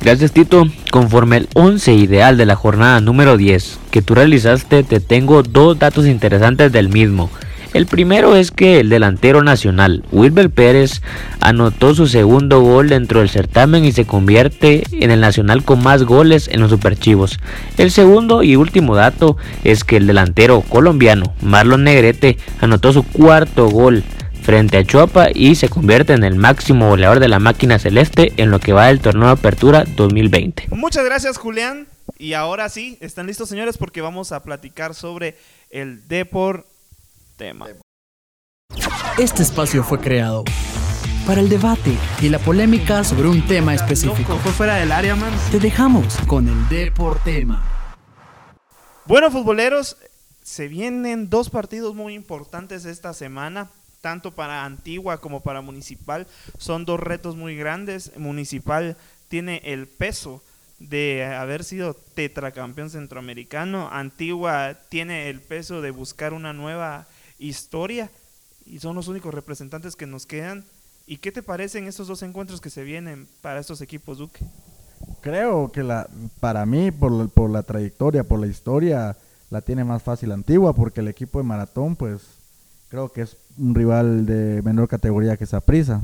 Gracias 0.00 0.32
Tito. 0.32 0.68
Conforme 0.90 1.38
el 1.38 1.48
11 1.54 1.94
ideal 1.94 2.36
de 2.36 2.46
la 2.46 2.54
jornada 2.54 3.00
número 3.00 3.36
10 3.36 3.78
que 3.90 4.00
tú 4.00 4.14
realizaste, 4.14 4.84
te 4.84 5.00
tengo 5.00 5.42
dos 5.42 5.78
datos 5.78 6.06
interesantes 6.06 6.72
del 6.72 6.88
mismo. 6.88 7.30
El 7.74 7.86
primero 7.86 8.34
es 8.34 8.50
que 8.50 8.80
el 8.80 8.88
delantero 8.88 9.42
nacional, 9.42 10.02
Wilber 10.10 10.48
Pérez, 10.48 11.02
anotó 11.40 11.94
su 11.94 12.06
segundo 12.06 12.60
gol 12.62 12.88
dentro 12.88 13.20
del 13.20 13.28
certamen 13.28 13.84
y 13.84 13.92
se 13.92 14.06
convierte 14.06 14.84
en 14.92 15.10
el 15.10 15.20
nacional 15.20 15.62
con 15.64 15.82
más 15.82 16.04
goles 16.04 16.48
en 16.48 16.60
los 16.60 16.70
superchivos. 16.70 17.38
El 17.76 17.90
segundo 17.90 18.42
y 18.42 18.56
último 18.56 18.96
dato 18.96 19.36
es 19.64 19.84
que 19.84 19.98
el 19.98 20.06
delantero 20.06 20.62
colombiano, 20.62 21.34
Marlon 21.42 21.84
Negrete, 21.84 22.38
anotó 22.60 22.94
su 22.94 23.02
cuarto 23.02 23.68
gol 23.68 24.02
frente 24.48 24.78
a 24.78 24.82
Chuapa 24.82 25.26
y 25.34 25.56
se 25.56 25.68
convierte 25.68 26.14
en 26.14 26.24
el 26.24 26.34
máximo 26.34 26.88
goleador 26.88 27.20
de 27.20 27.28
la 27.28 27.38
máquina 27.38 27.78
celeste 27.78 28.32
en 28.38 28.50
lo 28.50 28.60
que 28.60 28.72
va 28.72 28.86
del 28.86 28.98
torneo 28.98 29.26
de 29.26 29.32
apertura 29.32 29.84
2020. 29.84 30.68
Muchas 30.70 31.04
gracias, 31.04 31.36
Julián. 31.36 31.86
Y 32.16 32.32
ahora 32.32 32.70
sí, 32.70 32.96
¿están 33.02 33.26
listos, 33.26 33.50
señores? 33.50 33.76
Porque 33.76 34.00
vamos 34.00 34.32
a 34.32 34.42
platicar 34.42 34.94
sobre 34.94 35.36
el 35.68 36.08
Depor 36.08 36.66
tema. 37.36 37.66
Este 39.18 39.42
espacio 39.42 39.84
fue 39.84 40.00
creado 40.00 40.44
para 41.26 41.42
el 41.42 41.50
debate 41.50 41.94
y 42.22 42.30
la 42.30 42.38
polémica 42.38 43.04
sobre 43.04 43.28
un 43.28 43.46
tema 43.46 43.74
específico. 43.74 44.38
Fue 44.38 44.52
fuera 44.52 44.76
del 44.76 44.92
área, 44.92 45.14
man. 45.14 45.34
Te 45.50 45.60
dejamos 45.60 46.16
con 46.26 46.48
el 46.48 46.68
Deportema. 46.70 47.62
Bueno, 49.04 49.30
futboleros, 49.30 49.98
se 50.42 50.68
vienen 50.68 51.28
dos 51.28 51.50
partidos 51.50 51.94
muy 51.94 52.14
importantes 52.14 52.86
esta 52.86 53.12
semana, 53.12 53.68
tanto 54.00 54.32
para 54.32 54.64
Antigua 54.64 55.20
como 55.20 55.40
para 55.40 55.60
Municipal. 55.60 56.26
Son 56.58 56.84
dos 56.84 57.00
retos 57.00 57.36
muy 57.36 57.56
grandes. 57.56 58.16
Municipal 58.16 58.96
tiene 59.28 59.60
el 59.64 59.86
peso 59.86 60.42
de 60.78 61.24
haber 61.24 61.64
sido 61.64 61.94
tetracampeón 61.94 62.90
centroamericano. 62.90 63.88
Antigua 63.90 64.78
tiene 64.88 65.28
el 65.28 65.40
peso 65.40 65.82
de 65.82 65.90
buscar 65.90 66.32
una 66.32 66.52
nueva 66.52 67.06
historia 67.38 68.10
y 68.64 68.78
son 68.80 68.94
los 68.94 69.08
únicos 69.08 69.34
representantes 69.34 69.96
que 69.96 70.06
nos 70.06 70.26
quedan. 70.26 70.64
¿Y 71.06 71.18
qué 71.18 71.32
te 71.32 71.42
parecen 71.42 71.86
estos 71.86 72.06
dos 72.06 72.22
encuentros 72.22 72.60
que 72.60 72.70
se 72.70 72.84
vienen 72.84 73.28
para 73.40 73.60
estos 73.60 73.80
equipos, 73.80 74.18
Duque? 74.18 74.44
Creo 75.22 75.72
que 75.72 75.82
la, 75.82 76.08
para 76.38 76.66
mí, 76.66 76.90
por, 76.90 77.30
por 77.30 77.50
la 77.50 77.62
trayectoria, 77.62 78.24
por 78.24 78.40
la 78.40 78.46
historia, 78.46 79.16
la 79.48 79.62
tiene 79.62 79.84
más 79.84 80.02
fácil 80.02 80.32
Antigua, 80.32 80.74
porque 80.74 81.00
el 81.00 81.08
equipo 81.08 81.38
de 81.38 81.44
Maratón, 81.44 81.96
pues, 81.96 82.37
creo 82.88 83.10
que 83.10 83.22
es 83.22 83.36
un 83.58 83.74
rival 83.74 84.26
de 84.26 84.62
menor 84.62 84.88
categoría 84.88 85.36
que 85.36 85.46
Saprissa. 85.46 86.00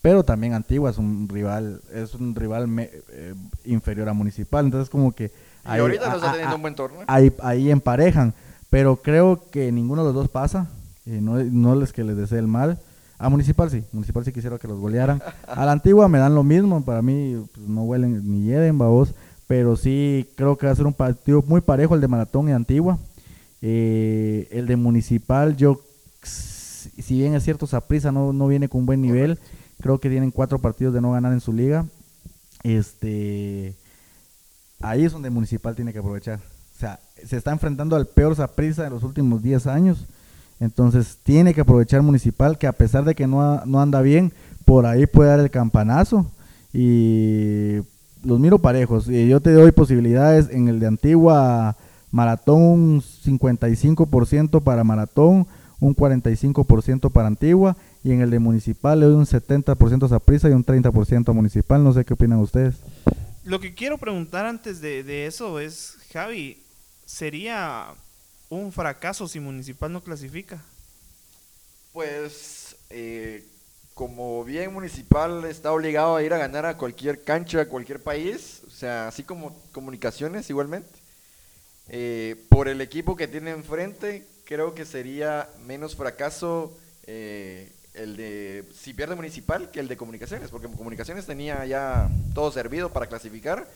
Pero 0.00 0.22
también 0.24 0.52
Antigua 0.54 0.90
es 0.90 0.98
un 0.98 1.28
rival, 1.28 1.80
es 1.92 2.14
un 2.14 2.34
rival 2.34 2.68
me- 2.68 2.90
eh, 3.10 3.34
inferior 3.64 4.08
a 4.08 4.12
Municipal. 4.12 4.64
Entonces, 4.64 4.88
como 4.88 5.12
que 5.12 5.24
Y 5.24 5.30
ahí- 5.64 5.80
ahorita 5.80 6.08
no 6.08 6.16
está 6.16 6.28
a- 6.28 6.32
teniendo 6.32 6.52
a- 6.52 6.56
un 6.56 6.62
buen 6.62 6.74
torneo. 6.74 7.00
ahí, 7.08 7.32
ahí 7.42 7.70
emparejan. 7.70 8.32
Pero 8.70 8.96
creo 8.96 9.42
que 9.50 9.72
ninguno 9.72 10.02
de 10.02 10.08
los 10.12 10.14
dos 10.14 10.28
pasa. 10.28 10.68
Y 11.04 11.12
no, 11.20 11.42
no 11.42 11.82
es 11.82 11.92
que 11.92 12.04
les 12.04 12.16
desee 12.16 12.38
el 12.38 12.46
mal. 12.46 12.78
A 13.18 13.28
Municipal 13.28 13.68
sí. 13.70 13.82
Municipal 13.92 14.24
sí 14.24 14.30
quisiera 14.32 14.58
que 14.58 14.68
los 14.68 14.78
golearan. 14.78 15.20
A 15.48 15.64
la 15.66 15.72
Antigua 15.72 16.06
me 16.06 16.18
dan 16.18 16.34
lo 16.36 16.44
mismo. 16.44 16.84
Para 16.84 17.02
mí 17.02 17.34
pues, 17.54 17.66
no 17.66 17.82
huelen 17.82 18.22
ni 18.30 18.44
hieden, 18.44 18.78
babos. 18.78 19.14
Pero 19.48 19.74
sí 19.76 20.28
creo 20.36 20.56
que 20.56 20.66
va 20.66 20.72
a 20.72 20.76
ser 20.76 20.86
un 20.86 20.92
partido 20.92 21.42
muy 21.46 21.60
parejo 21.62 21.94
el 21.96 22.00
de 22.00 22.08
Maratón 22.08 22.48
y 22.48 22.52
Antigua. 22.52 22.98
Eh, 23.60 24.46
el 24.52 24.66
de 24.66 24.76
Municipal, 24.76 25.56
yo, 25.56 25.80
si 26.28 27.18
bien 27.18 27.34
es 27.34 27.44
cierto, 27.44 27.66
Saprissa 27.66 28.12
no, 28.12 28.32
no 28.32 28.46
viene 28.46 28.68
con 28.68 28.86
buen 28.86 29.00
nivel. 29.00 29.38
Creo 29.80 29.98
que 29.98 30.10
tienen 30.10 30.30
cuatro 30.30 30.58
partidos 30.58 30.94
de 30.94 31.00
no 31.00 31.12
ganar 31.12 31.32
en 31.32 31.40
su 31.40 31.52
liga. 31.52 31.86
Este 32.62 33.76
ahí 34.80 35.04
es 35.04 35.12
donde 35.12 35.30
Municipal 35.30 35.74
tiene 35.74 35.92
que 35.92 35.98
aprovechar. 35.98 36.38
O 36.38 36.78
sea, 36.78 37.00
se 37.26 37.36
está 37.36 37.52
enfrentando 37.52 37.96
al 37.96 38.06
peor 38.06 38.36
Saprissa 38.36 38.84
de 38.84 38.90
los 38.90 39.02
últimos 39.02 39.42
10 39.42 39.66
años. 39.66 40.04
Entonces 40.60 41.18
tiene 41.22 41.54
que 41.54 41.60
aprovechar 41.60 42.02
Municipal, 42.02 42.58
que 42.58 42.66
a 42.66 42.72
pesar 42.72 43.04
de 43.04 43.14
que 43.14 43.26
no, 43.26 43.64
no 43.64 43.80
anda 43.80 44.02
bien, 44.02 44.32
por 44.64 44.86
ahí 44.86 45.06
puede 45.06 45.30
dar 45.30 45.40
el 45.40 45.50
campanazo. 45.50 46.26
Y 46.72 47.78
los 48.24 48.38
miro 48.38 48.58
parejos. 48.58 49.08
Y 49.08 49.28
yo 49.28 49.40
te 49.40 49.52
doy 49.52 49.72
posibilidades 49.72 50.48
en 50.50 50.68
el 50.68 50.80
de 50.80 50.86
Antigua 50.86 51.76
Maratón, 52.10 52.62
un 52.62 53.02
55% 53.02 54.62
para 54.62 54.84
Maratón, 54.84 55.46
un 55.80 55.94
45% 55.94 57.10
para 57.10 57.28
Antigua. 57.28 57.76
Y 58.04 58.12
en 58.12 58.20
el 58.20 58.30
de 58.30 58.38
Municipal 58.38 59.00
le 59.00 59.06
doy 59.06 59.14
un 59.14 59.26
70% 59.26 60.04
a 60.04 60.08
Saprissa 60.08 60.48
y 60.48 60.52
un 60.52 60.64
30% 60.64 61.28
a 61.28 61.32
Municipal. 61.32 61.82
No 61.82 61.92
sé 61.92 62.04
qué 62.04 62.14
opinan 62.14 62.38
ustedes. 62.38 62.76
Lo 63.44 63.60
que 63.60 63.74
quiero 63.74 63.98
preguntar 63.98 64.46
antes 64.46 64.80
de, 64.80 65.02
de 65.02 65.26
eso 65.26 65.58
es, 65.58 65.96
Javi, 66.12 66.62
¿sería 67.06 67.86
un 68.50 68.72
fracaso 68.72 69.26
si 69.26 69.40
Municipal 69.40 69.92
no 69.92 70.02
clasifica? 70.02 70.62
Pues, 71.92 72.76
eh, 72.90 73.44
como 73.94 74.44
bien 74.44 74.72
municipal 74.72 75.44
está 75.44 75.72
obligado 75.72 76.14
a 76.14 76.22
ir 76.22 76.32
a 76.32 76.38
ganar 76.38 76.64
a 76.66 76.76
cualquier 76.76 77.22
cancha, 77.22 77.62
a 77.62 77.68
cualquier 77.68 78.00
país, 78.00 78.62
o 78.66 78.70
sea, 78.70 79.08
así 79.08 79.24
como 79.24 79.60
comunicaciones 79.72 80.48
igualmente. 80.50 81.00
Eh, 81.88 82.36
por 82.48 82.68
el 82.68 82.80
equipo 82.80 83.16
que 83.16 83.26
tiene 83.26 83.50
enfrente, 83.50 84.24
creo 84.48 84.74
que 84.74 84.86
sería 84.86 85.46
menos 85.66 85.94
fracaso 85.94 86.72
eh, 87.06 87.70
el 87.92 88.16
de 88.16 88.64
si 88.74 88.94
pierde 88.94 89.14
municipal 89.14 89.70
que 89.70 89.78
el 89.78 89.88
de 89.88 89.98
comunicaciones, 89.98 90.50
porque 90.50 90.68
comunicaciones 90.68 91.26
tenía 91.26 91.66
ya 91.66 92.08
todo 92.34 92.50
servido 92.50 92.88
para 92.90 93.06
clasificar, 93.06 93.68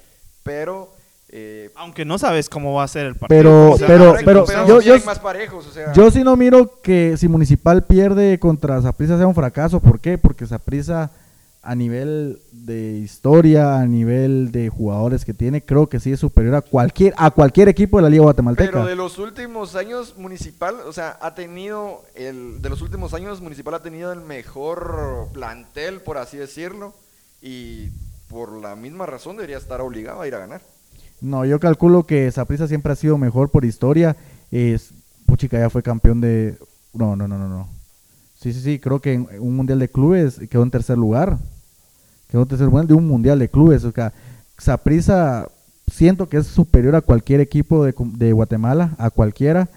pero 0.42 0.94
Eh, 1.34 1.70
Aunque 1.76 2.04
no 2.04 2.18
sabes 2.18 2.50
cómo 2.50 2.74
va 2.74 2.84
a 2.84 2.88
ser 2.88 3.06
el 3.06 3.14
partido. 3.14 3.38
Pero, 3.38 3.72
O 3.72 3.78
sea, 3.78 3.86
pero, 3.86 4.14
pero, 4.22 4.44
pero 4.44 4.66
yo, 4.66 4.74
yo, 4.80 4.80
tienen 4.80 5.06
más 5.06 5.18
parejos, 5.18 5.66
o 5.66 5.72
sea, 5.72 5.90
yo 5.94 6.10
sí 6.10 6.22
no 6.22 6.36
miro 6.36 6.80
que 6.82 7.16
si 7.16 7.26
Municipal 7.26 7.84
pierde 7.84 8.38
contra 8.38 8.82
Saprissa 8.82 9.16
sea 9.16 9.26
un 9.26 9.34
fracaso. 9.34 9.80
¿Por 9.80 9.98
qué? 9.98 10.18
Porque 10.18 10.46
Saprissa 10.46 11.10
a 11.62 11.76
nivel 11.76 12.40
de 12.50 12.98
historia, 12.98 13.78
a 13.78 13.86
nivel 13.86 14.50
de 14.50 14.68
jugadores 14.68 15.24
que 15.24 15.32
tiene, 15.32 15.64
creo 15.64 15.88
que 15.88 16.00
sí 16.00 16.10
es 16.10 16.18
superior 16.18 16.56
a 16.56 16.60
cualquier 16.60 17.14
a 17.16 17.30
cualquier 17.30 17.68
equipo 17.68 17.98
de 17.98 18.02
la 18.02 18.10
Liga 18.10 18.24
Guatemalteca. 18.24 18.72
Pero 18.72 18.86
de 18.86 18.96
los 18.96 19.18
últimos 19.18 19.76
años, 19.76 20.16
Municipal, 20.18 20.74
o 20.86 20.92
sea, 20.92 21.16
ha 21.20 21.34
tenido, 21.34 22.02
el, 22.16 22.60
de 22.60 22.68
los 22.68 22.82
últimos 22.82 23.14
años, 23.14 23.40
Municipal 23.40 23.74
ha 23.74 23.82
tenido 23.82 24.12
el 24.12 24.20
mejor 24.20 25.28
plantel, 25.32 26.00
por 26.00 26.18
así 26.18 26.36
decirlo, 26.36 26.94
y 27.40 27.90
por 28.28 28.60
la 28.60 28.74
misma 28.74 29.06
razón 29.06 29.36
debería 29.36 29.58
estar 29.58 29.80
obligado 29.80 30.20
a 30.20 30.26
ir 30.26 30.34
a 30.34 30.38
ganar. 30.38 30.62
No, 31.20 31.44
yo 31.44 31.60
calculo 31.60 32.04
que 32.04 32.32
Saprissa 32.32 32.66
siempre 32.66 32.92
ha 32.92 32.96
sido 32.96 33.16
mejor 33.18 33.50
por 33.50 33.64
historia. 33.64 34.16
Es, 34.50 34.92
puchica, 35.26 35.60
ya 35.60 35.70
fue 35.70 35.82
campeón 35.82 36.20
de... 36.20 36.58
No, 36.92 37.14
no, 37.14 37.28
no, 37.28 37.38
no, 37.38 37.48
no. 37.48 37.68
Sí, 38.34 38.52
sí, 38.52 38.60
sí, 38.60 38.80
creo 38.80 39.00
que 39.00 39.12
en 39.12 39.28
un 39.38 39.54
mundial 39.54 39.78
de 39.78 39.88
clubes 39.88 40.40
quedó 40.50 40.64
en 40.64 40.72
tercer 40.72 40.98
lugar. 40.98 41.38
Quedó 42.32 42.46
tercer 42.46 42.66
lugar 42.66 42.86
de 42.86 42.94
un 42.94 43.06
mundial 43.06 43.38
de 43.38 43.50
clubes. 43.50 43.84
O 43.84 43.92
sea, 43.92 44.14
Saprissa 44.56 45.48
siento 45.86 46.30
que 46.30 46.38
es 46.38 46.46
superior 46.46 46.96
a 46.96 47.02
cualquier 47.02 47.40
equipo 47.40 47.84
de, 47.84 47.94
de 47.94 48.32
Guatemala, 48.32 48.94
a 48.96 49.10
cualquiera. 49.10 49.68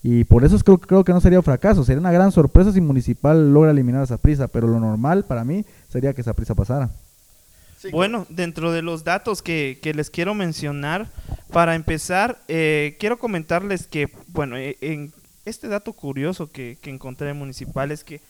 Y 0.00 0.22
por 0.22 0.44
eso 0.44 0.54
es 0.54 0.62
que 0.62 0.78
creo 0.78 1.02
que 1.02 1.12
no 1.12 1.20
sería 1.20 1.42
fracaso. 1.42 1.82
Sería 1.82 1.98
una 1.98 2.12
gran 2.12 2.30
sorpresa 2.30 2.70
si 2.70 2.80
Municipal 2.80 3.52
logra 3.52 3.72
eliminar 3.72 4.02
a 4.02 4.06
Saprissa. 4.06 4.46
Pero 4.46 4.68
lo 4.68 4.78
normal 4.78 5.24
para 5.24 5.42
mí 5.42 5.64
sería 5.88 6.14
que 6.14 6.22
Saprissa 6.22 6.54
pasara. 6.54 6.88
Bueno, 7.90 8.26
dentro 8.28 8.70
de 8.70 8.82
los 8.82 9.02
datos 9.02 9.42
que, 9.42 9.80
que 9.82 9.92
les 9.92 10.08
quiero 10.08 10.34
mencionar, 10.34 11.08
para 11.50 11.74
empezar, 11.74 12.38
eh, 12.46 12.96
quiero 13.00 13.18
comentarles 13.18 13.88
que, 13.88 14.08
bueno, 14.28 14.56
eh, 14.56 14.78
en 14.80 15.12
este 15.44 15.66
dato 15.66 15.92
curioso 15.92 16.48
que, 16.48 16.78
que 16.80 16.90
encontré 16.90 17.30
en 17.30 17.38
Municipal 17.38 17.90
es 17.90 18.04
que, 18.04 18.20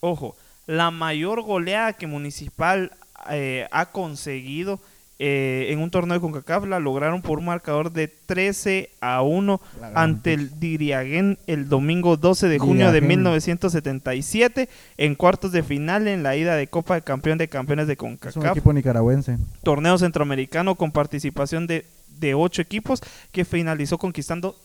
ojo, 0.00 0.34
la 0.66 0.90
mayor 0.90 1.42
goleada 1.42 1.92
que 1.92 2.06
Municipal 2.06 2.90
eh, 3.30 3.66
ha 3.70 3.86
conseguido 3.86 4.80
eh, 5.20 5.68
en 5.70 5.78
un 5.78 5.90
torneo 5.90 6.14
de 6.14 6.20
CONCACAF 6.20 6.66
la 6.66 6.80
lograron 6.80 7.22
por 7.22 7.38
un 7.38 7.44
marcador 7.44 7.92
de 7.92 8.08
13 8.08 8.90
a 9.00 9.22
1 9.22 9.60
La 9.80 9.90
gran 9.90 10.02
ante 10.02 10.32
el 10.32 10.58
Diriagén 10.58 11.38
el 11.46 11.68
domingo 11.68 12.16
12 12.16 12.48
de 12.48 12.58
junio 12.58 12.86
de 12.86 13.00
Diriagén. 13.00 13.20
1977 13.20 14.68
en 14.96 15.14
cuartos 15.14 15.52
de 15.52 15.62
final 15.62 16.08
en 16.08 16.24
la 16.24 16.36
ida 16.36 16.56
de 16.56 16.66
Copa 16.66 16.96
de 16.96 17.02
Campeón 17.02 17.38
de 17.38 17.46
Campeones 17.46 17.86
de 17.86 17.92
Es 17.92 18.00
un 18.00 18.16
CONCACAF 18.16 18.56
equipo 18.56 18.72
nicaragüense. 18.72 19.38
torneo 19.62 19.96
centroamericano 19.98 20.74
con 20.74 20.90
participación 20.90 21.68
de, 21.68 21.86
de 22.18 22.34
ocho 22.34 22.60
equipos 22.60 23.00
que 23.30 23.44
finalizó 23.44 23.98
conquistando 23.98 24.56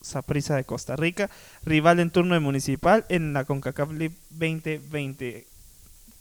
Saprissa 0.00 0.54
de 0.54 0.62
Costa 0.62 0.94
Rica, 0.94 1.28
rival 1.64 1.98
en 1.98 2.10
turno 2.10 2.34
de 2.34 2.40
Municipal 2.40 3.04
en 3.08 3.32
la 3.32 3.44
CONCACAF 3.44 3.90
League 3.90 4.14
2020. 4.30 5.57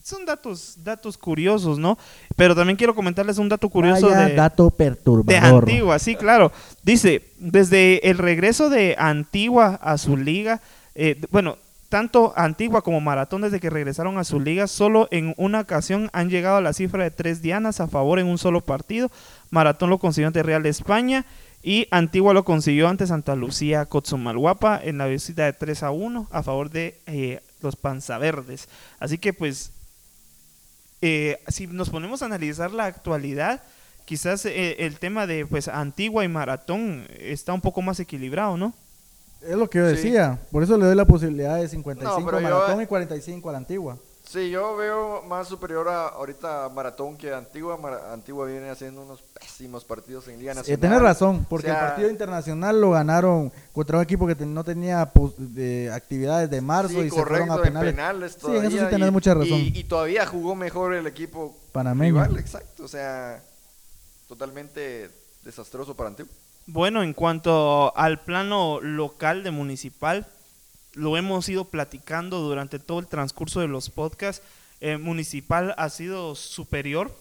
Son 0.07 0.23
datos, 0.23 0.77
datos 0.85 1.17
curiosos, 1.17 1.77
¿no? 1.79 1.97
Pero 2.37 2.55
también 2.55 2.77
quiero 2.77 2.95
comentarles 2.95 3.39
un 3.39 3.49
dato 3.49 3.67
curioso 3.67 4.07
Vaya 4.07 4.27
de, 4.27 4.35
dato 4.35 4.63
de 4.63 4.71
perturbador. 4.71 5.65
Antigua, 5.65 5.99
sí, 5.99 6.15
claro. 6.15 6.53
Dice, 6.81 7.23
desde 7.39 8.09
el 8.09 8.17
regreso 8.17 8.69
de 8.69 8.95
Antigua 8.97 9.77
a 9.81 9.97
su 9.97 10.15
liga, 10.15 10.61
eh, 10.95 11.19
bueno, 11.29 11.57
tanto 11.89 12.31
Antigua 12.37 12.83
como 12.83 13.01
Maratón 13.01 13.41
desde 13.41 13.59
que 13.59 13.69
regresaron 13.69 14.17
a 14.17 14.23
su 14.23 14.39
liga, 14.39 14.67
solo 14.67 15.09
en 15.11 15.33
una 15.35 15.59
ocasión 15.59 16.09
han 16.13 16.29
llegado 16.29 16.55
a 16.55 16.61
la 16.61 16.71
cifra 16.71 17.03
de 17.03 17.11
tres 17.11 17.41
dianas 17.41 17.81
a 17.81 17.89
favor 17.89 18.19
en 18.19 18.27
un 18.27 18.37
solo 18.37 18.61
partido. 18.61 19.11
Maratón 19.49 19.89
lo 19.89 19.99
consiguió 19.99 20.27
ante 20.27 20.41
Real 20.41 20.63
de 20.63 20.69
España 20.69 21.25
y 21.61 21.85
Antigua 21.91 22.33
lo 22.33 22.45
consiguió 22.45 22.87
ante 22.87 23.07
Santa 23.07 23.35
Lucía 23.35 23.87
Cotzumalguapa 23.87 24.79
en 24.81 24.99
la 24.99 25.07
visita 25.07 25.43
de 25.43 25.51
3 25.51 25.83
a 25.83 25.91
1 25.91 26.29
a 26.31 26.43
favor 26.43 26.69
de 26.69 26.97
eh, 27.07 27.41
los 27.61 27.75
panzaverdes. 27.75 28.69
Así 29.01 29.17
que 29.17 29.33
pues 29.33 29.73
eh, 31.01 31.39
si 31.47 31.67
nos 31.67 31.89
ponemos 31.89 32.21
a 32.21 32.25
analizar 32.25 32.71
la 32.71 32.85
actualidad, 32.85 33.61
quizás 34.05 34.45
eh, 34.45 34.77
el 34.85 34.99
tema 34.99 35.27
de 35.27 35.45
pues 35.45 35.67
Antigua 35.67 36.23
y 36.23 36.27
Maratón 36.27 37.07
está 37.19 37.53
un 37.53 37.61
poco 37.61 37.81
más 37.81 37.99
equilibrado, 37.99 38.57
¿no? 38.57 38.73
Es 39.41 39.55
lo 39.55 39.69
que 39.69 39.77
yo 39.79 39.89
Sí. 39.89 39.95
decía. 39.95 40.39
Por 40.51 40.63
eso 40.63 40.77
le 40.77 40.85
doy 40.85 40.95
la 40.95 41.05
posibilidad 41.05 41.57
de 41.57 41.67
55 41.67 42.31
No, 42.31 42.37
a 42.37 42.41
yo- 42.41 42.49
Maratón 42.49 42.81
y 42.81 42.85
45 42.87 43.49
a 43.49 43.51
la 43.51 43.57
Antigua. 43.59 43.97
Sí, 44.29 44.49
yo 44.49 44.75
veo 44.75 45.21
más 45.23 45.47
superior 45.47 45.87
a 45.87 46.07
ahorita 46.09 46.67
Maratón 46.75 47.15
que 47.15 47.33
Antigua. 47.33 47.79
Antigua 48.11 48.45
viene 48.45 48.69
haciendo 48.69 49.01
unos 49.03 49.21
pésimos 49.21 49.85
partidos 49.85 50.27
en 50.27 50.37
Liga 50.39 50.51
Eh, 50.51 50.55
Nacional. 50.55 50.79
tenés 50.81 51.01
razón, 51.01 51.45
porque 51.49 51.71
O 51.71 51.73
sea, 51.73 51.79
el 51.81 51.87
partido 51.87 52.09
internacional 52.09 52.81
lo 52.81 52.91
ganaron 52.91 53.53
contra 53.71 53.97
un 53.97 54.03
equipo 54.03 54.27
que 54.27 54.35
te- 54.35 54.45
no 54.45 54.65
tenía 54.65 55.09
de 55.37 55.89
actividades 55.93 56.49
de 56.49 56.59
marzo 56.59 56.89
sí, 56.89 57.07
y 57.07 57.09
se 57.09 57.23
fueron 57.23 57.47
correcto, 57.47 57.53
a 57.63 57.67
en 57.79 57.95
penales. 57.95 58.37
Sí, 58.39 58.47
en 58.53 58.65
eso 58.65 58.77
sí 58.77 58.85
tenés 58.89 59.07
y- 59.07 59.11
mucha 59.11 59.33
razón. 59.33 59.59
Y, 59.59 59.71
y 59.79 59.83
todavía 59.85 60.25
jugó 60.25 60.55
mejor 60.55 60.93
el 60.93 61.07
equipo 61.07 61.55
Panameño. 61.71 62.15
rival, 62.25 62.37
exacto. 62.37 62.83
O 62.83 62.87
sea, 62.89 63.41
totalmente 64.27 65.09
desastroso 65.43 65.95
para 65.95 66.09
Antigua. 66.09 66.31
Bueno, 66.65 67.01
en 67.01 67.13
cuanto 67.13 67.95
al 67.95 68.19
plano 68.19 68.81
local 68.81 69.43
de 69.43 69.51
Municipal, 69.51 70.27
lo 70.97 71.15
hemos 71.17 71.47
ido 71.49 71.65
platicando 71.65 72.39
durante 72.41 72.79
todo 72.79 72.99
el 72.99 73.07
transcurso 73.07 73.59
de 73.61 73.67
los 73.67 73.89
podcasts. 73.89 74.43
Eh, 74.81 74.97
Municipal 74.97 75.73
ha 75.77 75.89
sido 75.89 76.35
superior 76.35 77.11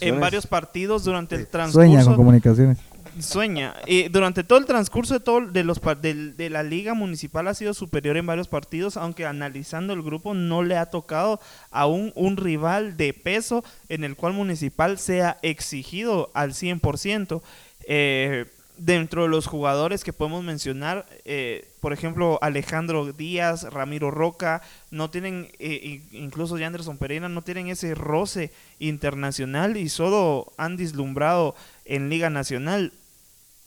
en 0.00 0.20
varios 0.20 0.46
partidos 0.46 1.04
durante 1.04 1.34
el 1.36 1.42
Sueña 1.46 1.50
transcurso. 1.50 2.06
con 2.06 2.16
comunicaciones. 2.16 2.78
Sueña. 3.20 3.74
Y 3.86 4.08
durante 4.08 4.44
todo 4.44 4.58
el 4.58 4.66
transcurso 4.66 5.14
de, 5.14 5.20
todo, 5.20 5.40
de, 5.40 5.64
los, 5.64 5.80
del- 6.00 6.36
de 6.36 6.50
la 6.50 6.62
liga 6.62 6.94
municipal 6.94 7.48
ha 7.48 7.54
sido 7.54 7.74
superior 7.74 8.16
en 8.16 8.26
varios 8.26 8.46
partidos, 8.48 8.96
aunque 8.96 9.26
analizando 9.26 9.92
el 9.92 10.02
grupo 10.02 10.34
no 10.34 10.62
le 10.62 10.76
ha 10.76 10.86
tocado 10.86 11.40
aún 11.70 12.12
un 12.14 12.36
rival 12.36 12.96
de 12.96 13.12
peso 13.14 13.64
en 13.88 14.04
el 14.04 14.14
cual 14.14 14.34
municipal 14.34 14.98
sea 14.98 15.38
exigido 15.42 16.30
al 16.34 16.52
100%. 16.52 17.40
Eh, 17.88 18.46
dentro 18.78 19.24
de 19.24 19.28
los 19.28 19.46
jugadores 19.46 20.04
que 20.04 20.12
podemos 20.12 20.44
mencionar, 20.44 21.06
eh, 21.24 21.68
por 21.80 21.92
ejemplo, 21.92 22.38
Alejandro 22.40 23.12
Díaz, 23.12 23.64
Ramiro 23.64 24.10
Roca, 24.10 24.62
no 24.90 25.10
tienen, 25.10 25.50
eh, 25.58 26.00
incluso 26.12 26.54
Anderson 26.54 26.96
Pereira, 26.96 27.28
no 27.28 27.42
tienen 27.42 27.68
ese 27.68 27.94
roce 27.94 28.52
internacional 28.78 29.76
y 29.76 29.88
solo 29.88 30.52
han 30.56 30.76
deslumbrado 30.76 31.54
en 31.84 32.08
Liga 32.08 32.30
Nacional. 32.30 32.92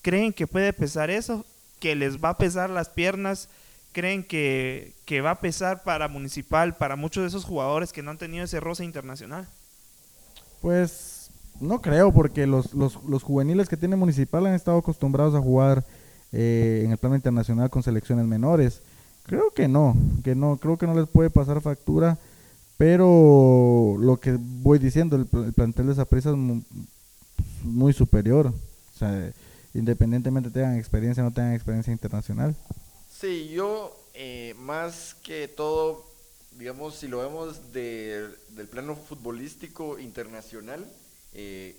¿Creen 0.02 0.34
que 0.34 0.48
puede 0.48 0.74
pesar 0.74 1.10
eso? 1.10 1.46
¿Que 1.80 1.96
les 1.96 2.18
va 2.24 2.30
a 2.30 2.38
pesar 2.38 2.70
las 2.70 2.90
piernas? 2.90 3.50
¿Creen 3.92 4.24
que, 4.24 4.94
que 5.06 5.22
va 5.22 5.32
a 5.32 5.40
pesar 5.42 5.84
para 5.84 6.08
Municipal, 6.08 6.78
para 6.78 6.96
muchos 6.96 7.24
de 7.24 7.28
esos 7.28 7.44
jugadores 7.44 7.92
que 7.92 8.02
no 8.02 8.12
han 8.12 8.18
tenido 8.18 8.46
ese 8.46 8.62
roce 8.62 8.86
internacional? 8.86 9.48
Pues 10.62 11.11
no 11.60 11.82
creo, 11.82 12.12
porque 12.14 12.48
los, 12.48 12.74
los, 12.74 13.04
los 13.04 13.24
juveniles 13.24 13.70
que 13.70 13.78
tiene 13.78 13.96
Municipal 13.96 14.46
han 14.46 14.54
estado 14.54 14.78
acostumbrados 14.80 15.36
a 15.36 15.42
jugar 15.42 15.86
eh, 16.32 16.82
en 16.86 16.92
el 16.92 16.98
plano 16.98 17.16
internacional 17.16 17.70
con 17.70 17.84
selecciones 17.84 18.26
menores. 18.26 18.82
Creo 19.24 19.52
que 19.52 19.68
no, 19.68 19.96
que 20.24 20.34
no, 20.34 20.58
creo 20.58 20.78
que 20.78 20.88
no 20.88 20.96
les 20.96 21.08
puede 21.08 21.30
pasar 21.30 21.62
factura, 21.62 22.18
pero 22.78 23.96
lo 24.00 24.18
que 24.20 24.38
voy 24.40 24.80
diciendo, 24.80 25.16
el, 25.16 25.28
pl- 25.28 25.46
el 25.46 25.54
plantel 25.54 25.88
de 25.88 25.96
Saprissa 25.96 26.32
es 26.32 26.36
mu- 26.36 26.64
muy 27.64 27.94
superior. 27.94 28.48
O 28.48 28.98
sea, 28.98 29.32
independientemente 29.74 30.50
tengan 30.50 30.78
experiencia 30.78 31.22
o 31.24 31.28
no 31.28 31.34
tengan 31.34 31.54
experiencia 31.54 31.94
internacional. 31.94 32.56
Sí, 33.10 33.50
yo 33.50 33.96
eh, 34.16 34.56
más 34.60 35.14
que 35.24 35.48
todo, 35.48 36.04
digamos, 36.58 36.96
si 36.96 37.08
lo 37.08 37.20
vemos 37.20 37.72
de- 37.72 38.28
del 38.56 38.68
plano 38.68 38.96
futbolístico 38.96 40.00
internacional, 40.00 40.86
eh, 41.34 41.76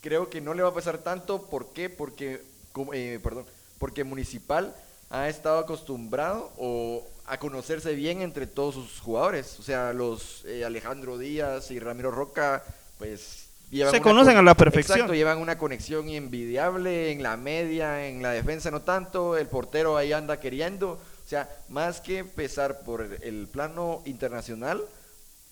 creo 0.00 0.30
que 0.30 0.40
no 0.40 0.54
le 0.54 0.62
va 0.62 0.70
a 0.70 0.74
pesar 0.74 0.98
tanto. 0.98 1.42
¿Por 1.42 1.72
qué? 1.72 1.90
Porque, 1.90 2.42
como- 2.72 2.94
eh, 2.94 3.18
perdón, 3.22 3.44
porque 3.78 4.04
Municipal 4.04 4.74
ha 5.10 5.28
estado 5.28 5.58
acostumbrado 5.58 6.52
o 6.58 7.06
a 7.26 7.38
conocerse 7.38 7.94
bien 7.94 8.22
entre 8.22 8.46
todos 8.46 8.74
sus 8.74 9.00
jugadores. 9.00 9.58
O 9.58 9.62
sea, 9.62 9.92
los 9.92 10.44
eh, 10.46 10.64
Alejandro 10.64 11.18
Díaz 11.18 11.70
y 11.70 11.78
Ramiro 11.80 12.10
Roca, 12.10 12.62
pues 12.98 13.46
llevan 13.70 13.92
Se 13.92 14.00
conocen 14.00 14.34
con- 14.34 14.38
a 14.40 14.42
la 14.42 14.54
perfección. 14.54 14.98
Exacto, 14.98 15.14
llevan 15.14 15.38
una 15.38 15.58
conexión 15.58 16.08
envidiable 16.08 17.10
en 17.10 17.22
la 17.22 17.36
media, 17.36 18.06
en 18.06 18.22
la 18.22 18.30
defensa 18.30 18.70
no 18.70 18.82
tanto, 18.82 19.36
el 19.36 19.48
portero 19.48 19.96
ahí 19.96 20.12
anda 20.12 20.38
queriendo, 20.38 20.92
o 20.92 21.28
sea, 21.28 21.48
más 21.68 22.00
que 22.00 22.24
pesar 22.24 22.80
por 22.80 23.02
el 23.22 23.48
plano 23.48 24.02
internacional, 24.04 24.82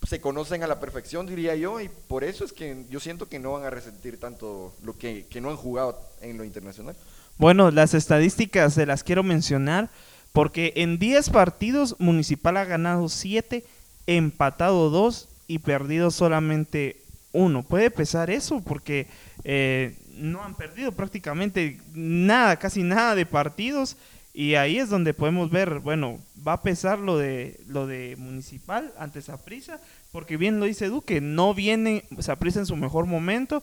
se 0.07 0.21
conocen 0.21 0.63
a 0.63 0.67
la 0.67 0.81
perfección, 0.81 1.27
diría 1.27 1.57
yo, 1.57 1.81
y 1.81 1.89
por 1.89 2.25
eso 2.25 2.45
es 2.45 2.53
que 2.53 2.85
yo 2.91 3.01
siento 3.01 3.29
que 3.29 3.39
no 3.39 3.53
van 3.53 3.65
a 3.65 3.71
resentir 3.71 4.19
tanto 4.19 4.75
lo 4.83 4.97
que, 4.97 5.27
que 5.31 5.41
no 5.41 5.51
han 5.51 5.57
jugado 5.57 6.01
en 6.21 6.37
lo 6.37 6.45
internacional. 6.45 6.97
Bueno, 7.39 7.71
las 7.71 7.95
estadísticas 7.95 8.75
se 8.75 8.87
las 8.87 9.03
quiero 9.03 9.23
mencionar 9.23 9.91
porque 10.33 10.73
en 10.77 10.99
10 10.99 11.31
partidos 11.31 11.97
Municipal 11.99 12.57
ha 12.57 12.65
ganado 12.65 13.09
7, 13.09 13.65
empatado 14.07 14.91
2 14.91 15.29
y 15.47 15.61
perdido 15.61 16.11
solamente 16.11 17.03
uno. 17.33 17.63
Puede 17.63 17.91
pesar 17.91 18.31
eso 18.31 18.61
porque 18.61 19.07
eh, 19.45 19.97
no 20.17 20.43
han 20.43 20.55
perdido 20.55 20.93
prácticamente 20.93 21.81
nada, 21.93 22.57
casi 22.57 22.83
nada 22.83 23.15
de 23.15 23.27
partidos. 23.27 23.97
Y 24.37 24.57
ahí 24.57 24.79
es 24.79 24.89
donde 24.89 25.15
podemos 25.15 25.49
ver, 25.49 25.79
bueno, 25.79 26.19
va 26.47 26.55
a 26.55 26.63
pesar 26.63 26.99
lo 26.99 27.17
de 27.17 27.61
lo 27.69 27.87
de 27.87 28.17
Municipal 28.19 28.93
ante 28.99 29.23
Saprissa, 29.23 29.79
porque 30.11 30.37
bien 30.37 30.59
lo 30.59 30.67
dice 30.67 30.89
Duque, 30.89 31.21
no 31.21 31.55
viene 31.55 32.03
Saprissa 32.19 32.59
en 32.59 32.67
su 32.67 32.75
mejor 32.75 33.07
momento 33.07 33.63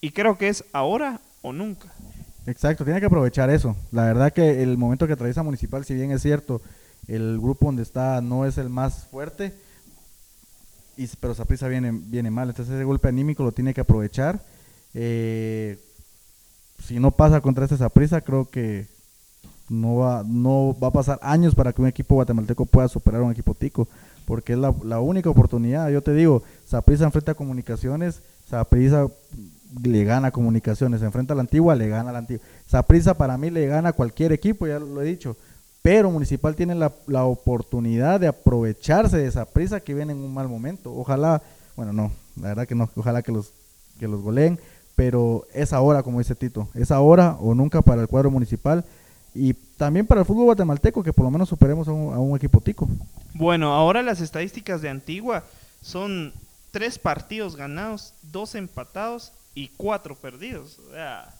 y 0.00 0.12
creo 0.12 0.38
que 0.38 0.48
es 0.48 0.64
ahora 0.72 1.20
o 1.42 1.52
nunca. 1.52 1.92
Exacto, 2.46 2.84
tiene 2.84 3.00
que 3.00 3.06
aprovechar 3.06 3.50
eso. 3.50 3.74
La 3.90 4.04
verdad 4.04 4.32
que 4.32 4.62
el 4.62 4.78
momento 4.78 5.08
que 5.08 5.14
atraviesa 5.14 5.42
Municipal, 5.42 5.84
si 5.84 5.94
bien 5.94 6.12
es 6.12 6.22
cierto, 6.22 6.62
el 7.08 7.40
grupo 7.40 7.66
donde 7.66 7.82
está 7.82 8.20
no 8.20 8.46
es 8.46 8.56
el 8.56 8.68
más 8.68 9.08
fuerte, 9.08 9.52
y, 10.96 11.08
pero 11.18 11.34
Saprissa 11.34 11.66
viene, 11.66 11.90
viene 11.92 12.30
mal. 12.30 12.50
Entonces 12.50 12.72
ese 12.72 12.84
golpe 12.84 13.08
anímico 13.08 13.42
lo 13.42 13.50
tiene 13.50 13.74
que 13.74 13.80
aprovechar. 13.80 14.40
Eh, 14.94 15.76
si 16.84 17.00
no 17.00 17.10
pasa 17.10 17.40
contra 17.40 17.64
esta 17.64 17.76
Saprissa, 17.76 18.20
creo 18.20 18.48
que 18.48 18.93
no 19.68 19.96
va, 19.96 20.24
no 20.26 20.76
va 20.82 20.88
a 20.88 20.92
pasar 20.92 21.18
años 21.22 21.54
para 21.54 21.72
que 21.72 21.82
un 21.82 21.88
equipo 21.88 22.16
guatemalteco 22.16 22.66
pueda 22.66 22.88
superar 22.88 23.22
a 23.22 23.24
un 23.24 23.32
equipo 23.32 23.54
tico, 23.54 23.88
porque 24.26 24.52
es 24.52 24.58
la, 24.58 24.74
la 24.84 25.00
única 25.00 25.30
oportunidad. 25.30 25.90
Yo 25.90 26.02
te 26.02 26.12
digo, 26.12 26.42
Saprissa 26.66 27.04
enfrenta 27.04 27.32
a 27.32 27.34
comunicaciones, 27.34 28.20
Saprissa 28.48 29.06
le 29.82 30.04
gana 30.04 30.28
a 30.28 30.30
comunicaciones, 30.30 31.02
enfrenta 31.02 31.34
a 31.34 31.36
la 31.36 31.42
antigua, 31.42 31.74
le 31.74 31.88
gana 31.88 32.10
a 32.10 32.12
la 32.12 32.18
antigua. 32.20 32.44
Saprissa 32.66 33.14
para 33.14 33.36
mí 33.36 33.50
le 33.50 33.66
gana 33.66 33.90
a 33.90 33.92
cualquier 33.92 34.32
equipo, 34.32 34.66
ya 34.66 34.78
lo 34.78 35.02
he 35.02 35.04
dicho. 35.04 35.36
Pero 35.82 36.10
Municipal 36.10 36.54
tiene 36.54 36.74
la, 36.74 36.92
la 37.06 37.24
oportunidad 37.24 38.18
de 38.18 38.28
aprovecharse 38.28 39.18
de 39.18 39.26
esa 39.26 39.44
prisa 39.44 39.80
que 39.80 39.92
viene 39.92 40.12
en 40.12 40.18
un 40.20 40.32
mal 40.32 40.48
momento. 40.48 40.94
Ojalá, 40.94 41.42
bueno, 41.76 41.92
no, 41.92 42.10
la 42.40 42.48
verdad 42.48 42.66
que 42.66 42.74
no, 42.74 42.88
ojalá 42.96 43.22
que 43.22 43.32
los, 43.32 43.52
que 43.98 44.08
los 44.08 44.22
goleen, 44.22 44.58
pero 44.96 45.44
es 45.52 45.72
ahora, 45.72 46.02
como 46.02 46.20
dice 46.20 46.34
Tito, 46.34 46.68
es 46.74 46.90
ahora 46.90 47.36
o 47.40 47.54
nunca 47.54 47.82
para 47.82 48.00
el 48.00 48.08
cuadro 48.08 48.30
municipal 48.30 48.84
y 49.34 49.54
también 49.54 50.06
para 50.06 50.20
el 50.20 50.26
fútbol 50.26 50.44
guatemalteco, 50.44 51.02
que 51.02 51.12
por 51.12 51.24
lo 51.24 51.30
menos 51.30 51.48
superemos 51.48 51.88
a 51.88 51.92
un, 51.92 52.14
a 52.14 52.18
un 52.18 52.36
equipo 52.36 52.60
tico. 52.60 52.88
Bueno, 53.34 53.72
ahora 53.74 54.02
las 54.02 54.20
estadísticas 54.20 54.80
de 54.80 54.88
Antigua 54.88 55.44
son 55.82 56.32
tres 56.70 56.98
partidos 56.98 57.56
ganados, 57.56 58.14
dos 58.22 58.54
empatados 58.54 59.32
y 59.54 59.68
cuatro 59.76 60.14
perdidos. 60.16 60.78
O 60.78 60.90
sea, 60.92 61.34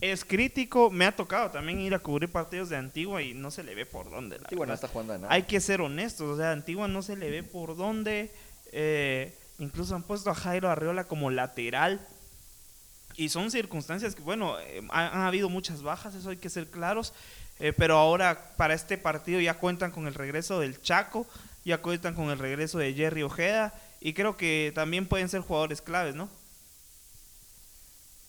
es 0.00 0.24
crítico. 0.24 0.90
Me 0.90 1.04
ha 1.06 1.14
tocado 1.16 1.50
también 1.50 1.80
ir 1.80 1.94
a 1.94 1.98
cubrir 1.98 2.30
partidos 2.30 2.68
de 2.68 2.76
Antigua 2.76 3.22
y 3.22 3.34
no 3.34 3.50
se 3.50 3.62
le 3.64 3.74
ve 3.74 3.86
por 3.86 4.10
dónde. 4.10 4.36
la 4.36 4.42
Antigua 4.44 4.66
no 4.66 4.74
está 4.74 4.88
jugando 4.88 5.14
a 5.14 5.18
nada. 5.18 5.32
Hay 5.32 5.44
que 5.44 5.60
ser 5.60 5.80
honestos. 5.80 6.28
O 6.28 6.36
sea, 6.36 6.52
Antigua 6.52 6.86
no 6.88 7.02
se 7.02 7.16
le 7.16 7.30
ve 7.30 7.42
por 7.42 7.76
dónde. 7.76 8.30
eh, 8.72 9.36
incluso 9.58 9.94
han 9.94 10.02
puesto 10.02 10.30
a 10.30 10.34
Jairo 10.34 10.68
Arreola 10.68 11.04
como 11.04 11.30
lateral. 11.30 12.06
Y 13.16 13.28
son 13.30 13.50
circunstancias 13.50 14.14
que, 14.14 14.22
bueno, 14.22 14.58
eh, 14.60 14.82
ha- 14.90 15.08
han, 15.08 15.22
habido 15.22 15.48
muchas 15.48 15.82
bajas, 15.82 16.14
eso 16.14 16.30
hay 16.30 16.36
que 16.36 16.50
ser 16.50 16.66
claros. 16.68 17.12
eh, 17.58 17.72
pero 17.72 17.96
ahora 17.96 18.52
para 18.58 18.74
este 18.74 18.98
partido 18.98 19.40
ya 19.40 19.54
cuentan 19.54 19.90
con 19.90 20.06
el 20.06 20.12
regreso 20.12 20.60
del 20.60 20.78
Chaco, 20.82 21.26
ya 21.64 21.78
cuentan 21.78 22.14
con 22.14 22.28
el 22.30 22.38
regreso 22.38 22.76
de 22.78 22.92
Jerry 22.92 23.22
Ojeda. 23.22 23.72
Y 23.98 24.12
creo 24.12 24.36
que 24.36 24.72
también 24.74 25.06
pueden 25.06 25.30
ser 25.30 25.40
jugadores 25.40 25.80
claves, 25.80 26.14
¿no? 26.14 26.28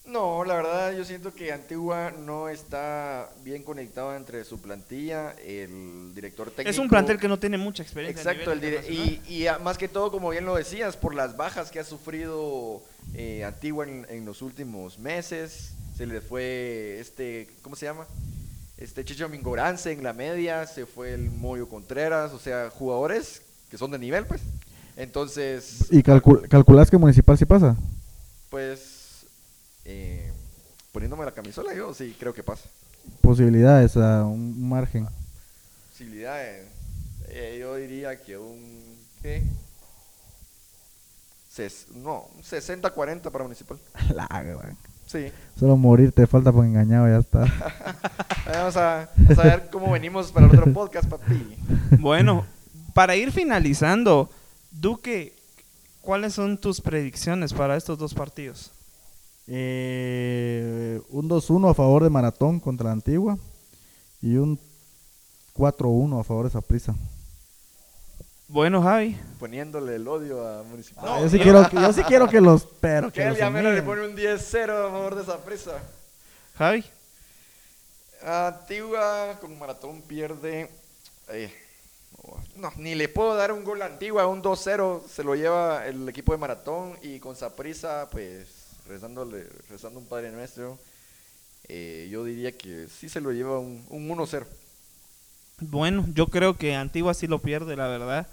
No, 0.07 0.45
la 0.45 0.55
verdad 0.55 0.95
yo 0.95 1.03
siento 1.03 1.33
que 1.33 1.51
Antigua 1.51 2.11
no 2.11 2.47
está 2.47 3.29
bien 3.43 3.61
conectado 3.61 4.15
entre 4.15 4.45
su 4.45 4.59
plantilla, 4.61 5.31
el 5.45 6.13
director 6.15 6.49
técnico. 6.49 6.69
Es 6.69 6.77
un 6.77 6.87
plantel 6.87 7.19
que 7.19 7.27
no 7.27 7.37
tiene 7.37 7.57
mucha 7.57 7.83
experiencia. 7.83 8.31
Exacto, 8.31 8.53
el 8.53 8.63
y, 8.89 9.21
y 9.27 9.47
a- 9.47 9.59
más 9.59 9.77
que 9.77 9.89
todo, 9.89 10.09
como 10.09 10.29
bien 10.29 10.45
lo 10.45 10.55
decías, 10.55 10.95
por 10.95 11.13
las 11.13 11.35
bajas 11.35 11.71
que 11.71 11.79
ha 11.79 11.83
sufrido 11.83 12.81
eh, 13.15 13.43
Antigua 13.43 13.85
en, 13.85 14.05
en 14.09 14.25
los 14.25 14.41
últimos 14.41 14.97
meses, 14.97 15.73
se 15.97 16.05
le 16.05 16.21
fue 16.21 16.97
este, 17.01 17.49
¿cómo 17.61 17.75
se 17.75 17.87
llama? 17.87 18.05
Este 18.77 19.03
Chicho 19.03 19.27
Mingorance 19.27 19.91
en 19.91 20.03
la 20.03 20.13
media, 20.13 20.67
se 20.67 20.85
fue 20.85 21.13
el 21.15 21.31
Moyo 21.31 21.67
Contreras, 21.67 22.31
o 22.31 22.39
sea, 22.39 22.69
jugadores 22.69 23.41
que 23.69 23.77
son 23.77 23.91
de 23.91 23.99
nivel, 23.99 24.25
pues. 24.25 24.39
Entonces, 24.95 25.87
¿Y 25.91 26.01
calcul 26.01 26.47
calculas 26.47 26.89
que 26.89 26.97
Municipal 26.97 27.37
sí 27.37 27.43
pasa? 27.45 27.75
pues, 28.49 28.96
eh, 29.87 30.31
poniéndome 30.91 31.25
la 31.25 31.31
camisola, 31.31 31.73
yo 31.73 31.93
sí 31.93 32.15
creo 32.19 32.33
que 32.33 32.43
pasa. 32.43 32.69
Posibilidades 33.21 33.95
a 33.97 34.25
un 34.25 34.67
margen. 34.69 35.07
Posibilidades. 35.89 36.67
Eh, 37.29 37.57
yo 37.59 37.75
diría 37.75 38.21
que 38.21 38.37
un. 38.37 38.95
¿Qué? 39.21 39.43
Ses- 41.55 41.87
no, 41.95 42.27
un 42.35 42.43
60-40 42.43 43.31
para 43.31 43.43
Municipal. 43.43 43.79
La 44.13 44.27
gran. 44.27 44.77
Sí. 45.07 45.31
Solo 45.57 45.77
morir 45.77 46.11
te 46.11 46.27
falta 46.27 46.51
por 46.51 46.65
engañado, 46.65 47.07
ya 47.07 47.19
está. 47.19 47.45
Vamos 48.53 48.75
a, 48.77 49.09
vamos 49.17 49.39
a 49.39 49.43
ver 49.43 49.69
cómo 49.69 49.91
venimos 49.91 50.31
para 50.31 50.47
el 50.47 50.51
otro 50.57 50.71
podcast, 50.73 51.07
papi. 51.09 51.57
Bueno, 51.99 52.45
para 52.93 53.15
ir 53.15 53.31
finalizando, 53.31 54.29
Duque, 54.71 55.33
¿cuáles 56.01 56.33
son 56.33 56.57
tus 56.57 56.79
predicciones 56.81 57.53
para 57.53 57.75
estos 57.77 57.97
dos 57.97 58.13
partidos? 58.13 58.71
Eh, 59.47 61.01
un 61.09 61.29
2-1 61.29 61.71
a 61.71 61.73
favor 61.73 62.03
de 62.03 62.09
Maratón 62.09 62.59
contra 62.59 62.87
la 62.87 62.91
Antigua 62.93 63.37
y 64.21 64.35
un 64.35 64.59
4-1 65.55 66.19
a 66.19 66.23
favor 66.23 66.45
de 66.45 66.51
Saprissa. 66.51 66.95
Bueno, 68.49 68.81
Javi. 68.81 69.17
Poniéndole 69.39 69.95
el 69.95 70.07
odio 70.07 70.47
a 70.47 70.63
Municipal. 70.63 71.05
No, 71.05 71.21
yo, 71.21 71.29
sí 71.29 71.39
quiero, 71.39 71.69
yo 71.69 71.93
sí 71.93 72.01
quiero 72.03 72.29
que 72.29 72.39
los... 72.39 72.65
Pero 72.79 73.11
que 73.11 73.23
él 73.23 73.29
los 73.29 73.37
ya 73.37 73.49
menos 73.49 73.73
le 73.73 73.81
pone 73.81 74.07
un 74.07 74.15
10-0 74.15 74.69
a 74.69 74.91
favor 74.91 75.15
de 75.15 75.23
esa 75.23 75.37
prisa. 75.43 75.73
Javi. 76.57 76.83
Antigua 78.23 79.37
con 79.39 79.57
Maratón 79.59 80.01
pierde. 80.01 80.69
eh, 81.29 81.53
no, 82.55 82.71
ni 82.77 82.95
le 82.95 83.09
puedo 83.09 83.35
dar 83.35 83.51
un 83.51 83.63
gol 83.63 83.81
a 83.81 83.85
Antigua, 83.85 84.25
un 84.27 84.41
2-0 84.41 85.03
se 85.07 85.23
lo 85.23 85.35
lleva 85.35 85.85
el 85.85 86.07
equipo 86.09 86.31
de 86.31 86.37
Maratón 86.37 86.97
y 87.01 87.19
con 87.19 87.35
Saprisa, 87.35 88.07
pues 88.11 88.47
rezándole, 88.87 89.47
rezando 89.69 89.99
un 89.99 90.07
Padre 90.07 90.31
Nuestro, 90.31 90.79
eh, 91.69 92.07
yo 92.11 92.23
diría 92.25 92.57
que 92.57 92.87
sí 92.89 93.09
se 93.09 93.21
lo 93.21 93.31
lleva 93.31 93.59
un, 93.59 93.85
un 93.89 94.09
1-0. 94.09 94.47
Bueno, 95.59 96.05
yo 96.13 96.27
creo 96.27 96.57
que 96.57 96.75
Antigua 96.75 97.13
sí 97.13 97.27
lo 97.27 97.41
pierde, 97.41 97.75
la 97.75 97.87
verdad. 97.87 98.27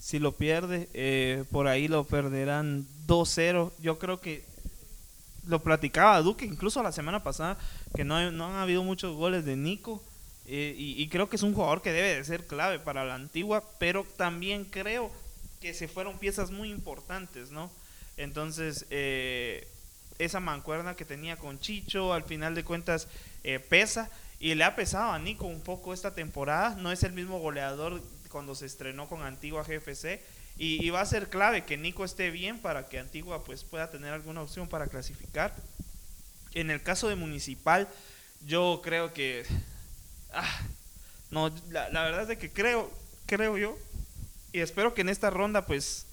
Si 0.00 0.18
lo 0.18 0.32
pierde, 0.36 0.88
eh, 0.94 1.44
por 1.50 1.68
ahí 1.68 1.88
lo 1.88 2.04
perderán 2.04 2.86
2-0. 3.06 3.72
Yo 3.78 3.98
creo 3.98 4.20
que 4.20 4.44
lo 5.46 5.62
platicaba 5.62 6.20
Duque 6.22 6.44
incluso 6.46 6.82
la 6.82 6.92
semana 6.92 7.22
pasada, 7.22 7.58
que 7.94 8.04
no, 8.04 8.30
no 8.32 8.46
han 8.48 8.56
habido 8.56 8.84
muchos 8.84 9.16
goles 9.16 9.44
de 9.44 9.56
Nico. 9.56 10.02
eh, 10.46 10.74
y, 10.76 11.00
y 11.02 11.08
creo 11.08 11.28
que 11.28 11.36
es 11.36 11.42
un 11.42 11.54
jugador 11.54 11.82
que 11.82 11.92
debe 11.92 12.14
de 12.16 12.24
ser 12.24 12.46
clave 12.46 12.78
para 12.78 13.04
la 13.04 13.14
Antigua, 13.14 13.64
pero 13.78 14.04
también 14.16 14.64
creo 14.64 15.10
que 15.60 15.74
se 15.74 15.88
fueron 15.88 16.18
piezas 16.18 16.50
muy 16.50 16.70
importantes, 16.70 17.50
¿no? 17.50 17.70
Entonces, 18.16 18.86
eh, 18.90 19.68
esa 20.24 20.40
mancuerna 20.40 20.94
que 20.94 21.04
tenía 21.04 21.36
con 21.36 21.58
Chicho, 21.60 22.12
al 22.12 22.24
final 22.24 22.54
de 22.54 22.64
cuentas, 22.64 23.08
eh, 23.42 23.58
pesa. 23.58 24.10
Y 24.38 24.54
le 24.54 24.64
ha 24.64 24.76
pesado 24.76 25.12
a 25.12 25.18
Nico 25.18 25.46
un 25.46 25.60
poco 25.60 25.92
esta 25.92 26.14
temporada. 26.14 26.74
No 26.76 26.92
es 26.92 27.02
el 27.02 27.12
mismo 27.12 27.38
goleador 27.40 28.02
cuando 28.30 28.54
se 28.54 28.66
estrenó 28.66 29.08
con 29.08 29.22
Antigua 29.22 29.64
GFC. 29.64 30.22
Y, 30.56 30.90
va 30.90 31.00
a 31.00 31.06
ser 31.06 31.30
clave 31.30 31.64
que 31.64 31.78
Nico 31.78 32.04
esté 32.04 32.30
bien 32.30 32.58
para 32.58 32.86
que 32.86 32.98
Antigua 32.98 33.44
pues, 33.44 33.64
pueda 33.64 33.90
tener 33.90 34.12
alguna 34.12 34.42
opción 34.42 34.68
para 34.68 34.88
clasificar. 34.88 35.54
En 36.52 36.70
el 36.70 36.82
caso 36.82 37.08
de 37.08 37.16
Municipal, 37.16 37.88
yo 38.44 38.80
creo 38.84 39.14
que... 39.14 39.46
ah, 40.32 40.60
no, 41.30 41.50
la, 41.70 41.88
la 41.90 42.02
verdad 42.02 42.22
es 42.22 42.28
de 42.28 42.38
que 42.38 42.52
creo, 42.52 42.90
creo 43.26 43.56
yo, 43.56 43.78
y 44.52 44.60
espero 44.60 44.94
que 44.94 45.02
en 45.02 45.08
esta 45.08 45.30
ronda 45.30 45.64
pues 45.64 46.06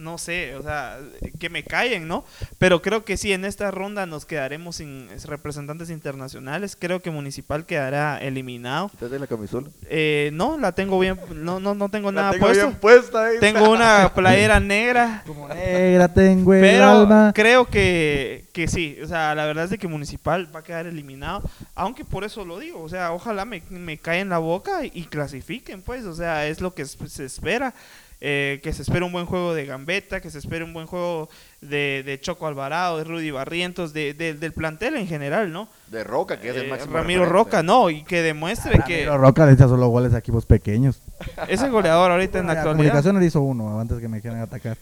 no 0.00 0.18
sé, 0.18 0.54
o 0.56 0.62
sea, 0.62 0.98
que 1.38 1.50
me 1.50 1.62
callen, 1.62 2.08
¿no? 2.08 2.24
Pero 2.58 2.82
creo 2.82 3.04
que 3.04 3.16
sí, 3.16 3.32
en 3.32 3.44
esta 3.44 3.70
ronda 3.70 4.06
nos 4.06 4.24
quedaremos 4.26 4.76
sin 4.76 5.08
representantes 5.26 5.90
internacionales. 5.90 6.76
Creo 6.78 7.00
que 7.00 7.10
Municipal 7.10 7.66
quedará 7.66 8.18
eliminado. 8.18 8.88
Quítate 8.88 9.18
la 9.18 9.26
camisola. 9.26 9.68
Eh, 9.88 10.30
no, 10.32 10.58
la 10.58 10.72
tengo 10.72 10.98
bien, 10.98 11.18
no, 11.34 11.60
no, 11.60 11.74
no 11.74 11.88
tengo 11.88 12.10
La 12.10 12.22
nada 12.22 12.32
tengo 12.32 12.46
puesto. 12.46 12.66
bien 12.66 12.78
puesta 12.78 13.24
ahí. 13.26 13.36
Tengo 13.40 13.70
una 13.70 14.12
playera 14.14 14.58
negra. 14.58 15.22
Como 15.26 15.48
negra 15.48 16.08
tengo 16.12 16.54
el 16.54 16.60
Pero 16.60 16.84
alma. 17.02 17.32
creo 17.34 17.66
que, 17.66 18.46
que 18.52 18.66
sí, 18.68 18.96
o 19.02 19.06
sea, 19.06 19.34
la 19.34 19.44
verdad 19.46 19.64
es 19.64 19.70
de 19.70 19.78
que 19.78 19.86
Municipal 19.88 20.48
va 20.54 20.60
a 20.60 20.64
quedar 20.64 20.86
eliminado, 20.86 21.42
aunque 21.74 22.04
por 22.04 22.24
eso 22.24 22.44
lo 22.44 22.58
digo, 22.58 22.82
o 22.82 22.88
sea, 22.88 23.12
ojalá 23.12 23.44
me, 23.44 23.62
me 23.70 23.98
cae 23.98 24.20
en 24.20 24.28
la 24.30 24.38
boca 24.38 24.84
y, 24.84 24.90
y 24.94 25.04
clasifiquen, 25.04 25.82
pues, 25.82 26.04
o 26.04 26.14
sea, 26.14 26.46
es 26.46 26.60
lo 26.60 26.74
que 26.74 26.84
se 26.86 27.24
espera, 27.24 27.74
eh, 28.20 28.60
que 28.62 28.72
se 28.72 28.82
espera 28.82 29.04
un 29.06 29.12
buen 29.12 29.24
juego 29.26 29.54
de 29.54 29.64
Gambetta, 29.66 30.20
que 30.20 30.30
se 30.30 30.38
espera 30.38 30.64
un 30.64 30.72
buen 30.74 30.86
juego 30.86 31.28
de, 31.60 32.02
de 32.04 32.20
Choco 32.20 32.46
Alvarado, 32.46 32.98
de 32.98 33.04
Rudy 33.04 33.30
Barrientos, 33.30 33.92
de, 33.92 34.12
de- 34.14 34.34
del 34.34 34.52
plantel 34.52 34.96
en 34.96 35.06
general, 35.06 35.52
¿no? 35.52 35.68
De 35.86 36.04
Roca, 36.04 36.38
que 36.40 36.50
es 36.50 36.56
el 36.56 36.66
Eh, 36.66 36.68
máximo. 36.68 36.92
Ramiro 36.94 37.20
referente. 37.24 37.32
Roca, 37.50 37.62
no, 37.62 37.88
y 37.90 38.04
que 38.04 38.22
demuestre 38.22 38.72
que 38.86 39.06
Ramiro 39.06 39.18
Roca 39.18 39.46
le 39.46 39.52
echa 39.52 39.68
solo 39.68 39.88
goles 39.88 40.12
a 40.14 40.18
equipos 40.18 40.44
pequeños. 40.46 41.00
es 41.48 41.62
el 41.62 41.70
goleador 41.70 42.10
ahorita 42.10 42.38
en 42.38 42.46
la 42.46 42.52
actualidad. 42.52 42.76
Comunicaciones 42.76 43.20
le 43.20 43.26
hizo 43.26 43.40
uno 43.40 43.80
antes 43.80 43.98
que 43.98 44.08
me 44.08 44.20
quieran 44.20 44.40
atacar. 44.40 44.76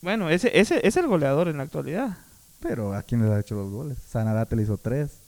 Bueno, 0.00 0.28
ese, 0.30 0.58
ese 0.58 0.86
es 0.86 0.96
el 0.96 1.06
goleador 1.06 1.48
en 1.48 1.58
la 1.58 1.62
actualidad. 1.62 2.16
Pero 2.60 2.94
¿a 2.94 3.02
quién 3.02 3.24
le 3.24 3.32
ha 3.34 3.38
hecho 3.40 3.54
los 3.54 3.70
goles? 3.70 3.98
Sanarate 4.08 4.56
le 4.56 4.62
hizo 4.62 4.76
tres. 4.76 5.18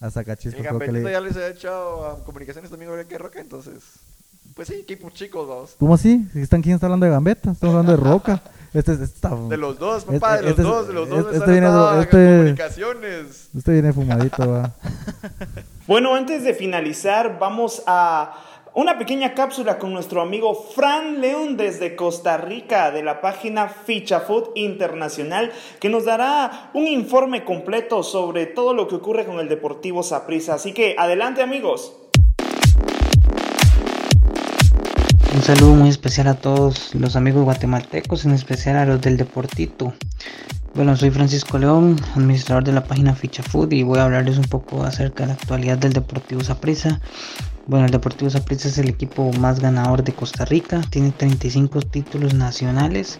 A 0.00 0.10
creo 0.10 0.78
que 0.78 0.92
le... 0.92 1.10
ya 1.10 1.20
les 1.20 1.36
ha 1.36 1.48
echado 1.48 2.06
a 2.06 2.24
comunicaciones 2.24 2.70
también 2.70 2.90
ahora 2.90 3.04
que 3.04 3.16
Roca, 3.16 3.40
entonces. 3.40 3.82
Pues 4.56 4.68
sí, 4.68 4.74
equipos 4.74 5.12
chicos, 5.12 5.46
vamos. 5.46 5.76
¿Cómo 5.78 5.92
así? 5.94 6.26
¿Están, 6.34 6.62
¿Quién 6.62 6.76
está 6.76 6.86
hablando 6.86 7.04
de 7.04 7.12
Gambetta? 7.12 7.50
Estamos 7.52 7.76
hablando 7.76 7.92
de 8.02 8.10
Roca. 8.10 8.42
Este, 8.74 8.92
este 8.92 9.04
está... 9.04 9.30
De 9.34 9.56
los 9.56 9.78
dos, 9.78 10.02
Este- 10.02 10.20
papá, 10.20 10.36
de 10.36 10.42
los 10.42 10.50
este- 10.50 10.62
dos, 10.62 10.86
de 10.88 10.92
los 10.92 11.08
dos. 11.08 11.18
este 11.20 11.36
están 11.36 11.50
viene- 11.50 12.00
este- 12.02 12.16
comunicaciones. 12.36 13.48
Este 13.56 13.72
viene 13.72 13.92
fumadito, 13.94 14.50
va. 14.50 14.74
Bueno, 15.86 16.14
antes 16.14 16.42
de 16.44 16.52
finalizar, 16.52 17.38
vamos 17.38 17.82
a 17.86 18.34
una 18.74 18.98
pequeña 18.98 19.32
cápsula 19.32 19.78
con 19.78 19.94
nuestro 19.94 20.20
amigo 20.20 20.52
Fran 20.74 21.22
León 21.22 21.56
desde 21.56 21.96
Costa 21.96 22.36
Rica 22.36 22.90
de 22.90 23.02
la 23.02 23.22
página 23.22 23.68
Ficha 23.68 24.20
Food 24.20 24.50
Internacional 24.56 25.52
que 25.80 25.88
nos 25.88 26.04
dará 26.04 26.70
un 26.74 26.86
informe 26.86 27.46
completo 27.46 28.02
sobre 28.02 28.44
todo 28.44 28.74
lo 28.74 28.88
que 28.88 28.96
ocurre 28.96 29.24
con 29.24 29.38
el 29.38 29.48
Deportivo 29.48 30.02
Saprissa. 30.02 30.54
Así 30.54 30.74
que 30.74 30.96
adelante 30.98 31.40
amigos. 31.40 31.96
Un 35.36 35.42
saludo 35.42 35.74
muy 35.74 35.90
especial 35.90 36.28
a 36.28 36.34
todos 36.34 36.94
los 36.94 37.14
amigos 37.14 37.44
guatemaltecos, 37.44 38.24
en 38.24 38.32
especial 38.32 38.76
a 38.76 38.86
los 38.86 39.02
del 39.02 39.18
Deportito. 39.18 39.92
Bueno, 40.74 40.96
soy 40.96 41.10
Francisco 41.10 41.58
León, 41.58 42.00
administrador 42.14 42.64
de 42.64 42.72
la 42.72 42.84
página 42.84 43.14
Ficha 43.14 43.42
Food 43.42 43.72
y 43.72 43.82
voy 43.82 43.98
a 43.98 44.04
hablarles 44.04 44.38
un 44.38 44.46
poco 44.46 44.82
acerca 44.82 45.24
de 45.24 45.26
la 45.26 45.32
actualidad 45.34 45.76
del 45.76 45.92
Deportivo 45.92 46.42
Saprissa. 46.42 47.02
Bueno, 47.66 47.84
el 47.84 47.90
Deportivo 47.90 48.30
Saprissa 48.30 48.68
es 48.68 48.78
el 48.78 48.88
equipo 48.88 49.30
más 49.34 49.60
ganador 49.60 50.02
de 50.02 50.14
Costa 50.14 50.46
Rica, 50.46 50.80
tiene 50.88 51.10
35 51.10 51.82
títulos 51.82 52.32
nacionales. 52.32 53.18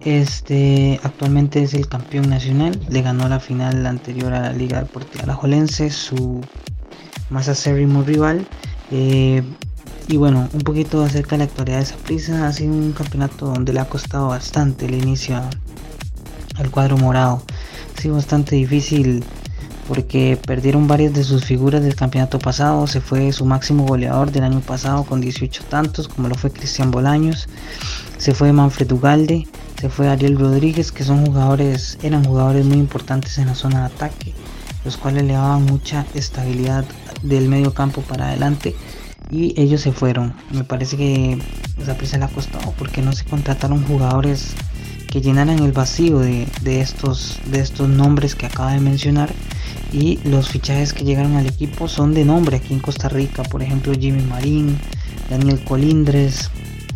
Este 0.00 0.98
actualmente 1.02 1.62
es 1.62 1.74
el 1.74 1.86
campeón 1.86 2.30
nacional, 2.30 2.80
le 2.88 3.02
ganó 3.02 3.28
la 3.28 3.40
final 3.40 3.84
anterior 3.84 4.32
a 4.32 4.40
la 4.40 4.52
Liga 4.54 4.80
Deportiva 4.80 5.24
Alajuelense, 5.24 5.90
su 5.90 6.40
más 7.28 7.50
acérrimo 7.50 8.04
rival. 8.04 8.46
Eh, 8.90 9.42
y 10.08 10.16
bueno, 10.18 10.48
un 10.52 10.60
poquito 10.60 11.02
acerca 11.02 11.30
de 11.32 11.38
la 11.38 11.44
actualidad 11.44 11.78
de 11.80 11.86
Saprissa. 11.86 12.46
Ha 12.46 12.52
sido 12.52 12.72
un 12.72 12.92
campeonato 12.92 13.46
donde 13.46 13.72
le 13.72 13.80
ha 13.80 13.88
costado 13.88 14.28
bastante 14.28 14.86
el 14.86 14.94
inicio 14.94 15.40
al 16.54 16.70
cuadro 16.70 16.96
morado. 16.96 17.42
Ha 17.96 18.00
sido 18.00 18.14
bastante 18.14 18.54
difícil 18.54 19.24
porque 19.88 20.38
perdieron 20.46 20.86
varias 20.86 21.12
de 21.12 21.24
sus 21.24 21.44
figuras 21.44 21.82
del 21.82 21.96
campeonato 21.96 22.38
pasado. 22.38 22.86
Se 22.86 23.00
fue 23.00 23.32
su 23.32 23.44
máximo 23.44 23.84
goleador 23.84 24.30
del 24.30 24.44
año 24.44 24.60
pasado 24.60 25.04
con 25.04 25.20
18 25.20 25.64
tantos, 25.64 26.06
como 26.06 26.28
lo 26.28 26.36
fue 26.36 26.52
Cristian 26.52 26.92
Bolaños. 26.92 27.48
Se 28.16 28.32
fue 28.32 28.52
Manfred 28.52 28.90
Ugalde. 28.92 29.48
Se 29.80 29.90
fue 29.90 30.08
Ariel 30.08 30.38
Rodríguez, 30.38 30.92
que 30.92 31.04
son 31.04 31.26
jugadores, 31.26 31.98
eran 32.02 32.24
jugadores 32.24 32.64
muy 32.64 32.78
importantes 32.78 33.36
en 33.38 33.46
la 33.46 33.54
zona 33.54 33.80
de 33.80 33.94
ataque, 33.94 34.32
los 34.86 34.96
cuales 34.96 35.24
le 35.24 35.34
daban 35.34 35.66
mucha 35.66 36.06
estabilidad 36.14 36.84
del 37.22 37.48
medio 37.48 37.74
campo 37.74 38.00
para 38.00 38.28
adelante 38.28 38.74
y 39.30 39.60
ellos 39.60 39.80
se 39.80 39.92
fueron. 39.92 40.34
Me 40.52 40.64
parece 40.64 40.96
que 40.96 41.38
esa 41.80 41.96
prisa 41.96 42.18
le 42.18 42.24
ha 42.24 42.28
costado 42.28 42.72
porque 42.78 43.02
no 43.02 43.12
se 43.12 43.24
contrataron 43.24 43.84
jugadores 43.84 44.54
que 45.08 45.20
llenaran 45.20 45.58
el 45.60 45.72
vacío 45.72 46.18
de, 46.18 46.46
de 46.62 46.80
estos, 46.80 47.38
de 47.46 47.60
estos 47.60 47.88
nombres 47.88 48.34
que 48.34 48.46
acaba 48.46 48.72
de 48.72 48.80
mencionar. 48.80 49.32
Y 49.92 50.18
los 50.24 50.48
fichajes 50.48 50.92
que 50.92 51.04
llegaron 51.04 51.36
al 51.36 51.46
equipo 51.46 51.88
son 51.88 52.12
de 52.12 52.24
nombre 52.24 52.56
aquí 52.56 52.74
en 52.74 52.80
Costa 52.80 53.08
Rica. 53.08 53.42
Por 53.44 53.62
ejemplo, 53.62 53.92
Jimmy 53.98 54.22
Marín, 54.22 54.76
Daniel 55.30 55.62
Colindres, 55.64 56.50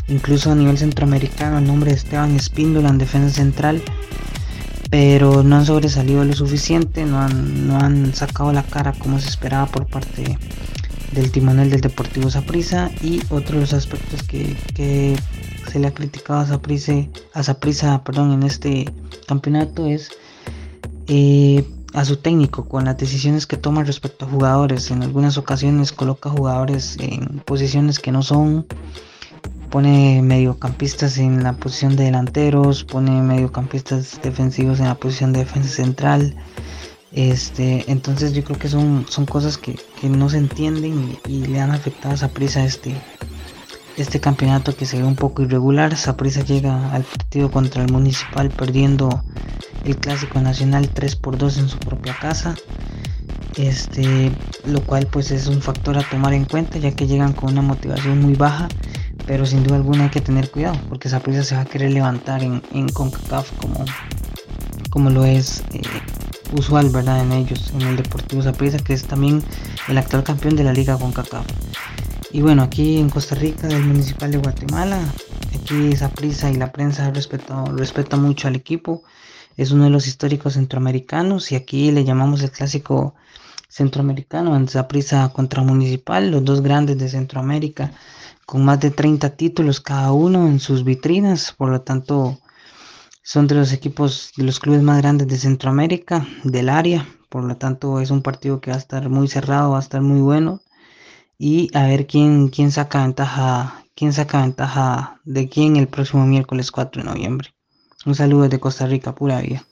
incluso 0.09 0.51
a 0.51 0.55
nivel 0.55 0.77
centroamericano 0.77 1.59
el 1.59 1.67
nombre 1.67 1.91
de 1.91 1.97
Esteban 1.97 2.37
Espíndola 2.37 2.89
en 2.89 2.99
defensa 2.99 3.35
central. 3.35 3.83
Pero 4.91 5.45
no 5.45 5.57
han 5.57 5.67
sobresalido 5.67 6.25
lo 6.25 6.33
suficiente, 6.33 7.05
no 7.05 7.21
han, 7.21 7.69
no 7.69 7.79
han 7.79 8.13
sacado 8.13 8.53
la 8.53 8.65
cara 8.65 8.93
como 8.93 9.21
se 9.21 9.29
esperaba 9.29 9.67
por 9.67 9.87
parte 9.87 10.23
de 10.23 10.39
del 11.13 11.31
timonel 11.31 11.71
del 11.71 11.81
Deportivo 11.81 12.31
Saprissa 12.31 12.91
y 13.03 13.21
otro 13.31 13.57
de 13.57 13.63
los 13.63 13.73
aspectos 13.73 14.23
que, 14.23 14.57
que 14.75 15.17
se 15.71 15.79
le 15.79 15.87
ha 15.87 15.95
criticado 15.95 16.41
a 16.41 16.47
Saprissa, 16.47 16.95
a 17.35 17.43
Saprissa 17.43 18.03
perdón, 18.05 18.33
en 18.33 18.43
este 18.43 18.93
campeonato 19.27 19.87
es 19.87 20.11
eh, 21.07 21.65
a 21.93 22.05
su 22.05 22.17
técnico 22.17 22.69
con 22.69 22.85
las 22.85 22.97
decisiones 22.97 23.47
que 23.47 23.57
toma 23.57 23.83
respecto 23.83 24.25
a 24.25 24.29
jugadores. 24.29 24.91
En 24.91 25.03
algunas 25.03 25.39
ocasiones 25.39 25.93
coloca 25.93 26.31
jugadores 26.31 26.97
en 27.01 27.41
posiciones 27.45 27.99
que 27.99 28.13
no 28.13 28.23
son, 28.23 28.67
pone 29.71 30.23
mediocampistas 30.23 31.19
en 31.19 31.43
la 31.43 31.55
posición 31.55 31.97
de 31.97 32.05
delanteros, 32.05 32.85
pone 32.85 33.23
mediocampistas 33.23 34.21
defensivos 34.23 34.79
en 34.81 34.87
la 34.87 34.95
posición 34.95 35.33
de 35.33 35.41
defensa 35.41 35.69
central. 35.69 36.37
Este, 37.13 37.91
entonces 37.91 38.33
yo 38.35 38.45
creo 38.45 38.59
que 38.59 38.69
son, 38.69 39.05
son 39.09 39.27
cosas 39.27 39.59
que, 39.59 39.77
que 40.01 40.09
no 40.09 40.29
se 40.29 40.39
entienden 40.39 41.19
y, 41.27 41.47
le 41.47 41.61
han 41.61 41.73
afectado 41.73 42.15
a 42.15 42.17
Saprissa 42.17 42.65
este, 42.65 42.95
este 43.97 44.21
campeonato 44.21 44.77
que 44.77 44.87
se 44.87 44.99
ve 44.99 45.05
un 45.05 45.17
poco 45.17 45.43
irregular. 45.43 45.97
Saprissa 45.97 46.45
llega 46.45 46.93
al 46.93 47.03
partido 47.03 47.51
contra 47.51 47.83
el 47.83 47.93
Municipal 47.93 48.51
perdiendo 48.51 49.25
el 49.85 49.97
clásico 49.97 50.41
nacional 50.41 50.89
3 50.89 51.17
por 51.17 51.37
2 51.37 51.59
en 51.59 51.69
su 51.69 51.79
propia 51.79 52.17
casa. 52.19 52.55
Este, 53.57 54.31
lo 54.65 54.81
cual 54.83 55.09
pues 55.09 55.33
es 55.33 55.49
un 55.49 55.61
factor 55.61 55.99
a 55.99 56.09
tomar 56.09 56.33
en 56.33 56.45
cuenta 56.45 56.79
ya 56.79 56.93
que 56.93 57.09
llegan 57.09 57.33
con 57.33 57.51
una 57.51 57.63
motivación 57.63 58.21
muy 58.21 58.35
baja, 58.35 58.69
pero 59.27 59.45
sin 59.45 59.65
duda 59.65 59.77
alguna 59.77 60.05
hay 60.05 60.11
que 60.11 60.21
tener 60.21 60.51
cuidado 60.51 60.79
porque 60.89 61.09
Saprissa 61.09 61.43
se 61.43 61.57
va 61.57 61.63
a 61.63 61.65
querer 61.65 61.91
levantar 61.91 62.45
en, 62.45 62.63
en 62.73 62.89
CONCACAF 62.89 63.51
como, 63.59 63.85
como 64.91 65.11
lo 65.11 65.25
es 65.25 65.65
eh, 65.73 65.83
usual, 66.53 66.91
¿verdad? 66.91 67.21
En 67.21 67.33
ellos, 67.33 67.73
en 67.75 67.83
el 67.83 67.97
Deportivo 67.97 68.43
Saprissa, 68.43 68.79
que 68.79 68.93
es 68.93 69.05
también 69.05 69.43
el 69.89 69.99
actual 69.99 70.25
campeón 70.25 70.57
de 70.57 70.65
la 70.65 70.73
Liga 70.73 70.99
CONCACAF. 70.99 71.47
Y 72.33 72.43
bueno, 72.43 72.63
aquí 72.63 72.99
en 72.99 73.11
Costa 73.11 73.35
Rica, 73.35 73.67
del 73.67 73.85
Municipal 73.85 74.31
de 74.31 74.39
Guatemala, 74.39 75.01
aquí 75.55 75.97
Saprissa 75.97 76.51
y 76.51 76.57
la 76.57 76.71
prensa 76.71 77.11
respeta 77.11 78.17
mucho 78.17 78.49
al 78.49 78.57
equipo. 78.57 79.03
Es 79.57 79.73
uno 79.73 79.85
de 79.85 79.91
los 79.91 80.07
históricos 80.07 80.55
centroamericanos 80.55 81.51
y 81.53 81.57
aquí 81.57 81.91
le 81.91 82.05
llamamos 82.05 82.43
el 82.43 82.51
clásico 82.51 83.15
centroamericano, 83.69 84.57
en 84.57 84.69
Saprissa 84.69 85.29
contra 85.33 85.63
Municipal, 85.63 86.31
los 86.31 86.45
dos 86.45 86.61
grandes 86.61 86.99
de 86.99 87.09
Centroamérica, 87.09 87.93
con 88.47 88.65
más 88.65 88.81
de 88.81 88.91
30 88.91 89.31
títulos 89.37 89.81
cada 89.81 90.13
uno 90.13 90.47
en 90.49 90.61
sus 90.61 90.85
vitrinas, 90.85 91.53
por 91.57 91.71
lo 91.71 91.81
tanto 91.83 92.39
son 93.31 93.47
de 93.47 93.55
los 93.55 93.73
equipos, 93.73 94.33
de 94.37 94.43
los 94.43 94.59
clubes 94.59 94.83
más 94.83 95.01
grandes 95.01 95.29
de 95.29 95.37
Centroamérica, 95.37 96.27
del 96.43 96.69
área. 96.69 97.07
Por 97.29 97.45
lo 97.45 97.57
tanto, 97.57 98.01
es 98.01 98.11
un 98.11 98.23
partido 98.23 98.61
que 98.61 98.73
va 98.73 98.77
a 98.77 98.81
estar 98.81 99.09
muy 99.09 99.29
cerrado, 99.29 99.71
va 99.71 99.77
a 99.77 99.81
estar 99.81 100.01
muy 100.01 100.21
bueno. 100.21 100.63
Y 101.39 101.71
a 101.73 101.87
ver 101.87 102.09
quién, 102.09 102.49
quién 102.49 102.73
saca 102.73 103.03
ventaja, 103.03 103.85
quién 103.95 104.13
saca 104.13 104.41
ventaja 104.41 105.21
de 105.23 105.49
quién 105.49 105.77
el 105.77 105.87
próximo 105.87 106.27
miércoles 106.27 106.73
4 106.73 107.05
de 107.05 107.09
noviembre. 107.09 107.51
Un 108.05 108.17
saludo 108.17 108.43
desde 108.43 108.59
Costa 108.59 108.87
Rica, 108.87 109.15
pura 109.15 109.41
vida. 109.41 109.65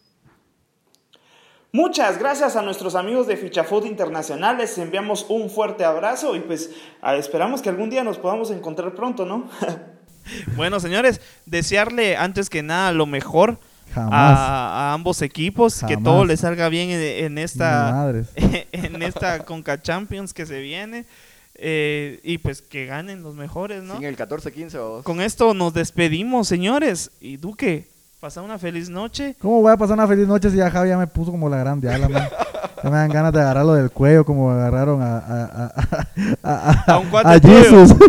Muchas 1.72 2.16
gracias 2.20 2.54
a 2.54 2.62
nuestros 2.62 2.94
amigos 2.94 3.26
de 3.26 3.36
Fichafood 3.36 3.86
Internacional, 3.86 4.58
les 4.58 4.78
enviamos 4.78 5.26
un 5.28 5.50
fuerte 5.50 5.84
abrazo 5.84 6.36
y 6.36 6.40
pues 6.40 6.70
ah, 7.02 7.16
esperamos 7.16 7.60
que 7.60 7.70
algún 7.70 7.90
día 7.90 8.04
nos 8.04 8.18
podamos 8.18 8.52
encontrar 8.52 8.94
pronto, 8.94 9.26
¿no? 9.26 9.50
bueno, 10.56 10.80
señores, 10.80 11.20
desearle 11.46 12.16
antes 12.16 12.50
que 12.50 12.62
nada 12.62 12.92
lo 12.92 13.06
mejor 13.06 13.58
a, 13.94 14.90
a 14.90 14.92
ambos 14.94 15.22
equipos, 15.22 15.82
que 15.86 15.96
todo 15.96 16.24
les 16.24 16.40
salga 16.40 16.68
bien 16.68 16.90
en, 16.90 17.00
en 17.00 17.38
esta 17.38 18.12
en 18.72 19.02
esta 19.02 19.44
Conca 19.44 19.80
Champions 19.80 20.34
que 20.34 20.46
se 20.46 20.60
viene 20.60 21.06
eh, 21.60 22.20
y 22.22 22.38
pues 22.38 22.62
que 22.62 22.86
ganen 22.86 23.22
los 23.22 23.34
mejores, 23.34 23.82
¿no? 23.82 23.96
Sin 23.96 24.04
el 24.04 24.16
14-15 24.16 24.74
o 24.76 25.02
Con 25.02 25.20
esto 25.20 25.54
nos 25.54 25.74
despedimos, 25.74 26.46
señores. 26.46 27.10
Y 27.20 27.36
Duque, 27.36 27.88
pasa 28.20 28.42
una 28.42 28.58
feliz 28.58 28.88
noche. 28.88 29.34
¿Cómo 29.40 29.60
voy 29.60 29.72
a 29.72 29.76
pasar 29.76 29.94
una 29.94 30.06
feliz 30.06 30.28
noche 30.28 30.50
si 30.50 30.56
ya 30.56 30.70
Javi 30.70 30.90
ya 30.90 30.98
me 30.98 31.08
puso 31.08 31.32
como 31.32 31.48
la 31.48 31.58
grande 31.58 31.92
ala, 31.92 32.08
Ya 32.82 32.90
me 32.90 32.96
dan 32.96 33.10
ganas 33.10 33.32
de 33.32 33.40
agarrarlo 33.40 33.74
del 33.74 33.90
cuello 33.90 34.24
como 34.24 34.50
agarraron 34.50 35.02
a... 35.02 35.18
A, 35.18 35.44
a, 35.44 35.72
a, 36.42 36.84
a, 36.92 36.98
un 36.98 37.08
cuate. 37.08 37.40
Jesus. 37.48 37.94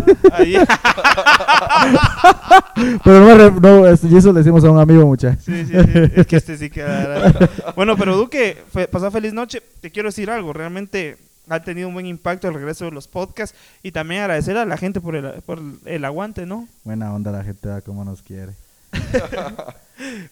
Pero 3.04 3.20
no, 3.20 3.34
re- 3.36 3.60
no 3.60 3.84
Jesus 3.96 4.24
le 4.26 4.32
decimos 4.40 4.64
a 4.64 4.70
un 4.70 4.78
amigo, 4.78 5.06
muchachos. 5.06 5.44
Sí, 5.44 5.64
sí, 5.66 5.72
sí. 5.72 6.12
Es 6.16 6.26
que 6.26 6.36
este 6.36 6.56
sí 6.56 6.70
queda. 6.70 7.32
Bueno, 7.76 7.96
pero 7.96 8.16
Duque, 8.16 8.56
fe- 8.72 8.88
pasa 8.88 9.10
feliz 9.10 9.32
noche. 9.32 9.62
Te 9.80 9.90
quiero 9.90 10.08
decir 10.08 10.30
algo. 10.30 10.52
Realmente 10.52 11.16
ha 11.48 11.60
tenido 11.60 11.88
un 11.88 11.94
buen 11.94 12.06
impacto 12.06 12.48
el 12.48 12.54
regreso 12.54 12.84
de 12.86 12.90
los 12.92 13.08
podcasts. 13.08 13.56
Y 13.82 13.92
también 13.92 14.22
agradecer 14.22 14.56
a 14.56 14.64
la 14.64 14.76
gente 14.76 15.00
por 15.00 15.16
el, 15.16 15.30
por 15.42 15.60
el 15.84 16.04
aguante, 16.04 16.46
¿no? 16.46 16.68
Buena 16.84 17.12
onda 17.12 17.32
la 17.32 17.44
gente, 17.44 17.68
como 17.84 18.04
nos 18.04 18.22
quiere. 18.22 18.52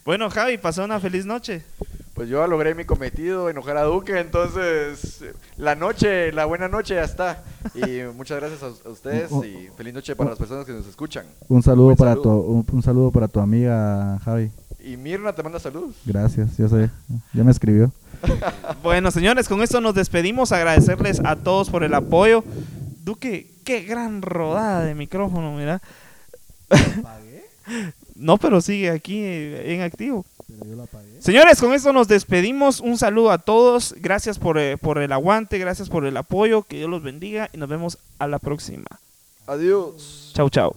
Bueno, 0.02 0.30
Javi, 0.30 0.56
pasó 0.56 0.82
una 0.82 0.98
feliz 0.98 1.26
noche. 1.26 1.62
Pues 2.18 2.28
yo 2.28 2.44
logré 2.48 2.74
mi 2.74 2.84
cometido, 2.84 3.48
enojar 3.48 3.76
a 3.76 3.84
Duque, 3.84 4.18
entonces 4.18 5.22
la 5.56 5.76
noche, 5.76 6.32
la 6.32 6.46
buena 6.46 6.66
noche 6.66 6.96
ya 6.96 7.04
está. 7.04 7.44
Y 7.76 8.00
muchas 8.16 8.40
gracias 8.40 8.60
a, 8.60 8.88
a 8.88 8.90
ustedes 8.90 9.30
y 9.30 9.68
feliz 9.76 9.94
noche 9.94 10.16
para 10.16 10.30
las 10.30 10.38
personas 10.40 10.66
que 10.66 10.72
nos 10.72 10.84
escuchan. 10.88 11.26
Un 11.48 11.62
saludo 11.62 11.94
para 11.94 12.14
saludo. 12.14 12.22
tu 12.24 12.40
un, 12.40 12.66
un 12.72 12.82
saludo 12.82 13.12
para 13.12 13.28
tu 13.28 13.38
amiga 13.38 14.18
Javi. 14.24 14.50
Y 14.80 14.96
Mirna 14.96 15.32
te 15.32 15.44
manda 15.44 15.60
saludos. 15.60 15.94
Gracias, 16.04 16.56
yo 16.56 16.68
sé. 16.68 16.90
Ya 17.32 17.44
me 17.44 17.52
escribió. 17.52 17.92
Bueno, 18.82 19.12
señores, 19.12 19.48
con 19.48 19.62
esto 19.62 19.80
nos 19.80 19.94
despedimos. 19.94 20.50
Agradecerles 20.50 21.20
a 21.24 21.36
todos 21.36 21.70
por 21.70 21.84
el 21.84 21.94
apoyo. 21.94 22.42
Duque, 23.04 23.48
qué 23.62 23.82
gran 23.82 24.22
rodada 24.22 24.82
de 24.82 24.96
micrófono, 24.96 25.54
mira. 25.56 25.80
no, 28.16 28.38
pero 28.38 28.60
sigue 28.60 28.90
aquí 28.90 29.20
eh, 29.20 29.74
en 29.74 29.82
activo. 29.82 30.26
Señores, 31.20 31.60
con 31.60 31.72
esto 31.72 31.92
nos 31.92 32.08
despedimos. 32.08 32.80
Un 32.80 32.96
saludo 32.96 33.30
a 33.30 33.38
todos. 33.38 33.94
Gracias 33.98 34.38
por, 34.38 34.58
eh, 34.58 34.76
por 34.76 34.98
el 34.98 35.12
aguante, 35.12 35.58
gracias 35.58 35.88
por 35.88 36.06
el 36.06 36.16
apoyo. 36.16 36.62
Que 36.62 36.78
Dios 36.78 36.90
los 36.90 37.02
bendiga 37.02 37.50
y 37.52 37.58
nos 37.58 37.68
vemos 37.68 37.98
a 38.18 38.26
la 38.26 38.38
próxima. 38.38 38.86
Adiós. 39.46 40.32
Chau, 40.34 40.48
chau. 40.50 40.74